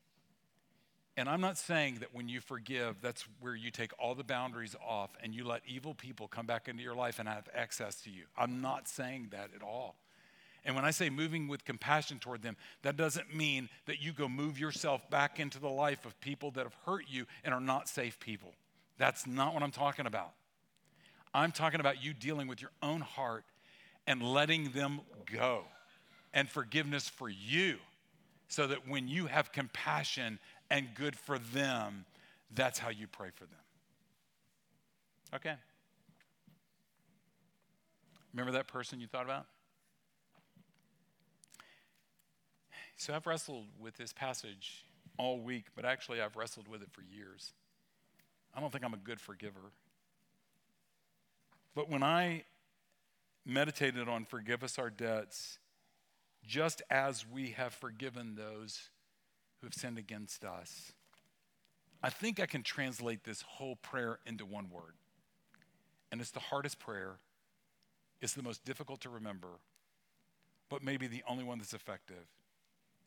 And 1.18 1.28
I'm 1.28 1.40
not 1.40 1.58
saying 1.58 1.98
that 2.00 2.14
when 2.14 2.28
you 2.28 2.40
forgive, 2.40 2.96
that's 3.02 3.26
where 3.40 3.54
you 3.54 3.70
take 3.70 3.92
all 3.98 4.14
the 4.14 4.24
boundaries 4.24 4.76
off 4.86 5.10
and 5.22 5.34
you 5.34 5.44
let 5.44 5.62
evil 5.66 5.92
people 5.92 6.28
come 6.28 6.46
back 6.46 6.68
into 6.68 6.82
your 6.82 6.94
life 6.94 7.18
and 7.18 7.28
have 7.28 7.48
access 7.54 8.00
to 8.02 8.10
you. 8.10 8.24
I'm 8.36 8.62
not 8.62 8.88
saying 8.88 9.28
that 9.32 9.50
at 9.54 9.62
all. 9.62 9.96
And 10.68 10.76
when 10.76 10.84
I 10.84 10.90
say 10.90 11.08
moving 11.08 11.48
with 11.48 11.64
compassion 11.64 12.18
toward 12.18 12.42
them, 12.42 12.54
that 12.82 12.98
doesn't 12.98 13.34
mean 13.34 13.70
that 13.86 14.02
you 14.02 14.12
go 14.12 14.28
move 14.28 14.60
yourself 14.60 15.08
back 15.08 15.40
into 15.40 15.58
the 15.58 15.68
life 15.68 16.04
of 16.04 16.20
people 16.20 16.50
that 16.50 16.64
have 16.64 16.76
hurt 16.84 17.04
you 17.08 17.24
and 17.42 17.54
are 17.54 17.60
not 17.60 17.88
safe 17.88 18.20
people. 18.20 18.52
That's 18.98 19.26
not 19.26 19.54
what 19.54 19.62
I'm 19.62 19.70
talking 19.70 20.04
about. 20.04 20.34
I'm 21.32 21.52
talking 21.52 21.80
about 21.80 22.04
you 22.04 22.12
dealing 22.12 22.48
with 22.48 22.60
your 22.60 22.70
own 22.82 23.00
heart 23.00 23.44
and 24.06 24.22
letting 24.22 24.72
them 24.72 25.00
go 25.32 25.64
and 26.34 26.46
forgiveness 26.46 27.08
for 27.08 27.30
you 27.30 27.78
so 28.48 28.66
that 28.66 28.86
when 28.86 29.08
you 29.08 29.24
have 29.24 29.52
compassion 29.52 30.38
and 30.70 30.88
good 30.94 31.16
for 31.16 31.38
them, 31.38 32.04
that's 32.54 32.78
how 32.78 32.90
you 32.90 33.06
pray 33.06 33.30
for 33.34 33.44
them. 33.44 33.60
Okay. 35.34 35.54
Remember 38.34 38.52
that 38.52 38.68
person 38.68 39.00
you 39.00 39.06
thought 39.06 39.24
about? 39.24 39.46
So 42.98 43.14
I've 43.14 43.26
wrestled 43.26 43.66
with 43.80 43.96
this 43.96 44.12
passage 44.12 44.84
all 45.16 45.38
week, 45.38 45.66
but 45.74 45.84
actually 45.84 46.20
I've 46.20 46.36
wrestled 46.36 46.68
with 46.68 46.82
it 46.82 46.90
for 46.90 47.02
years. 47.02 47.52
I 48.54 48.60
don't 48.60 48.70
think 48.70 48.84
I'm 48.84 48.92
a 48.92 48.98
good 48.98 49.20
forgiver. 49.20 49.72
But 51.74 51.88
when 51.88 52.02
I 52.02 52.44
meditated 53.46 54.08
on 54.08 54.24
forgive 54.24 54.64
us 54.64 54.78
our 54.80 54.90
debts, 54.90 55.58
just 56.44 56.82
as 56.90 57.24
we 57.26 57.50
have 57.50 57.72
forgiven 57.72 58.34
those 58.34 58.90
who 59.60 59.66
have 59.66 59.74
sinned 59.74 59.98
against 59.98 60.44
us. 60.44 60.92
I 62.02 62.10
think 62.10 62.40
I 62.40 62.46
can 62.46 62.62
translate 62.62 63.24
this 63.24 63.42
whole 63.42 63.76
prayer 63.76 64.18
into 64.26 64.44
one 64.44 64.70
word. 64.70 64.94
And 66.10 66.20
it's 66.20 66.30
the 66.30 66.40
hardest 66.40 66.78
prayer, 66.78 67.16
it's 68.20 68.32
the 68.32 68.42
most 68.42 68.64
difficult 68.64 69.00
to 69.02 69.08
remember, 69.08 69.60
but 70.68 70.82
maybe 70.82 71.06
the 71.06 71.22
only 71.28 71.44
one 71.44 71.58
that's 71.58 71.74
effective. 71.74 72.26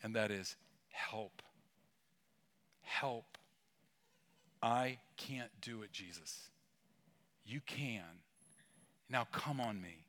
And 0.04 0.16
that 0.16 0.32
is 0.32 0.56
help. 0.90 1.42
Help. 2.82 3.38
I 4.62 4.98
can't 5.18 5.52
do 5.62 5.82
it, 5.84 5.92
Jesus. 5.92 6.50
You 7.46 7.62
can. 7.66 8.04
Now 9.10 9.28
come 9.32 9.60
on 9.60 9.82
me 9.82 10.06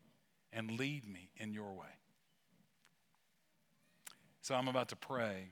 and 0.52 0.78
lead 0.78 1.08
me 1.08 1.30
in 1.38 1.52
your 1.52 1.72
way. 1.72 1.86
So 4.42 4.54
I'm 4.54 4.68
about 4.68 4.88
to 4.90 4.96
pray. 4.96 5.48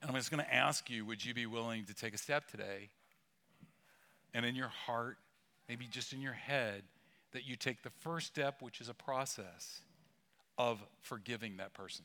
And 0.00 0.10
I'm 0.10 0.16
just 0.16 0.30
going 0.30 0.44
to 0.44 0.54
ask 0.54 0.88
you 0.88 1.04
would 1.04 1.24
you 1.24 1.34
be 1.34 1.46
willing 1.46 1.84
to 1.86 1.94
take 1.94 2.14
a 2.14 2.18
step 2.18 2.48
today 2.48 2.90
and 4.32 4.44
in 4.44 4.54
your 4.54 4.68
heart, 4.68 5.18
maybe 5.68 5.86
just 5.86 6.12
in 6.12 6.20
your 6.20 6.32
head, 6.32 6.82
that 7.32 7.46
you 7.46 7.56
take 7.56 7.82
the 7.82 7.90
first 8.00 8.28
step, 8.28 8.62
which 8.62 8.80
is 8.80 8.88
a 8.88 8.94
process 8.94 9.80
of 10.56 10.82
forgiving 11.00 11.56
that 11.58 11.74
person? 11.74 12.04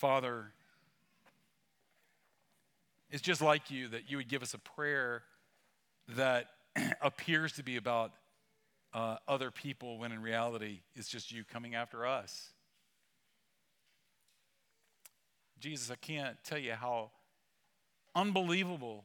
Father, 0.00 0.46
it's 3.10 3.20
just 3.20 3.42
like 3.42 3.70
you 3.70 3.88
that 3.88 4.10
you 4.10 4.16
would 4.16 4.28
give 4.28 4.42
us 4.42 4.54
a 4.54 4.58
prayer 4.58 5.24
that 6.16 6.46
appears 7.02 7.52
to 7.52 7.62
be 7.62 7.76
about 7.76 8.12
uh, 8.94 9.16
other 9.28 9.50
people 9.50 9.98
when 9.98 10.10
in 10.10 10.22
reality 10.22 10.80
it's 10.96 11.06
just 11.06 11.30
you 11.30 11.44
coming 11.44 11.74
after 11.74 12.06
us. 12.06 12.48
Jesus, 15.58 15.90
I 15.90 15.96
can't 15.96 16.38
tell 16.44 16.56
you 16.56 16.72
how 16.72 17.10
unbelievable 18.14 19.04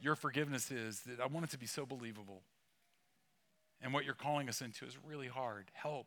your 0.00 0.14
forgiveness 0.14 0.70
is 0.70 1.00
that 1.00 1.18
I 1.18 1.26
want 1.26 1.46
it 1.46 1.50
to 1.50 1.58
be 1.58 1.66
so 1.66 1.84
believable. 1.84 2.42
And 3.82 3.92
what 3.92 4.04
you're 4.04 4.14
calling 4.14 4.48
us 4.48 4.60
into 4.60 4.84
is 4.84 4.96
really 5.04 5.26
hard. 5.26 5.64
Help. 5.74 6.06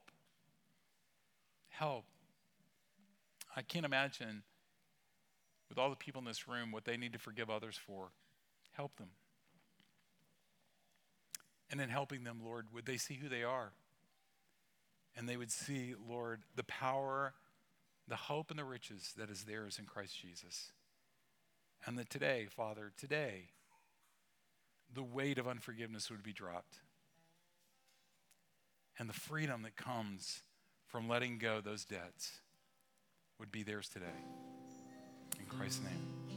Help. 1.68 2.06
I 3.56 3.62
can't 3.62 3.86
imagine 3.86 4.44
with 5.68 5.78
all 5.78 5.90
the 5.90 5.96
people 5.96 6.20
in 6.20 6.26
this 6.26 6.48
room 6.48 6.72
what 6.72 6.86
they 6.86 6.98
need 6.98 7.14
to 7.14 7.20
forgive 7.20 7.50
others 7.50 7.78
for. 7.78 8.10
Help 8.72 8.98
them. 8.98 9.10
And 11.72 11.80
in 11.80 11.90
helping 11.90 12.24
them, 12.24 12.40
Lord, 12.44 12.68
would 12.74 12.86
they 12.86 12.98
see 12.98 13.16
who 13.16 13.30
they 13.30 13.44
are? 13.44 13.74
And 15.16 15.28
they 15.28 15.38
would 15.38 15.52
see, 15.52 15.94
Lord, 16.08 16.42
the 16.56 16.64
power 16.64 17.34
the 18.10 18.16
hope 18.16 18.50
and 18.50 18.60
the 18.60 18.66
riches 18.66 19.14
that 19.18 19.30
is 19.30 19.44
theirs 19.44 19.78
in 19.80 19.86
Christ 19.86 20.20
Jesus. 20.20 20.72
And 21.86 21.98
that 21.98 22.10
today, 22.10 22.48
Father, 22.50 22.92
today, 22.98 23.50
the 24.94 25.04
weight 25.04 25.38
of 25.38 25.48
unforgiveness 25.48 26.10
would 26.10 26.24
be 26.24 26.34
dropped. 26.34 26.80
And 28.98 29.08
the 29.08 29.14
freedom 29.14 29.62
that 29.62 29.78
comes 29.78 30.42
from 30.88 31.08
letting 31.08 31.38
go 31.38 31.62
those 31.62 31.86
debts 31.86 32.40
would 33.40 33.52
be 33.52 33.64
theirs 33.64 33.90
today. 33.90 34.06
In 35.40 35.46
Christ's 35.46 35.84
name. 35.84 36.29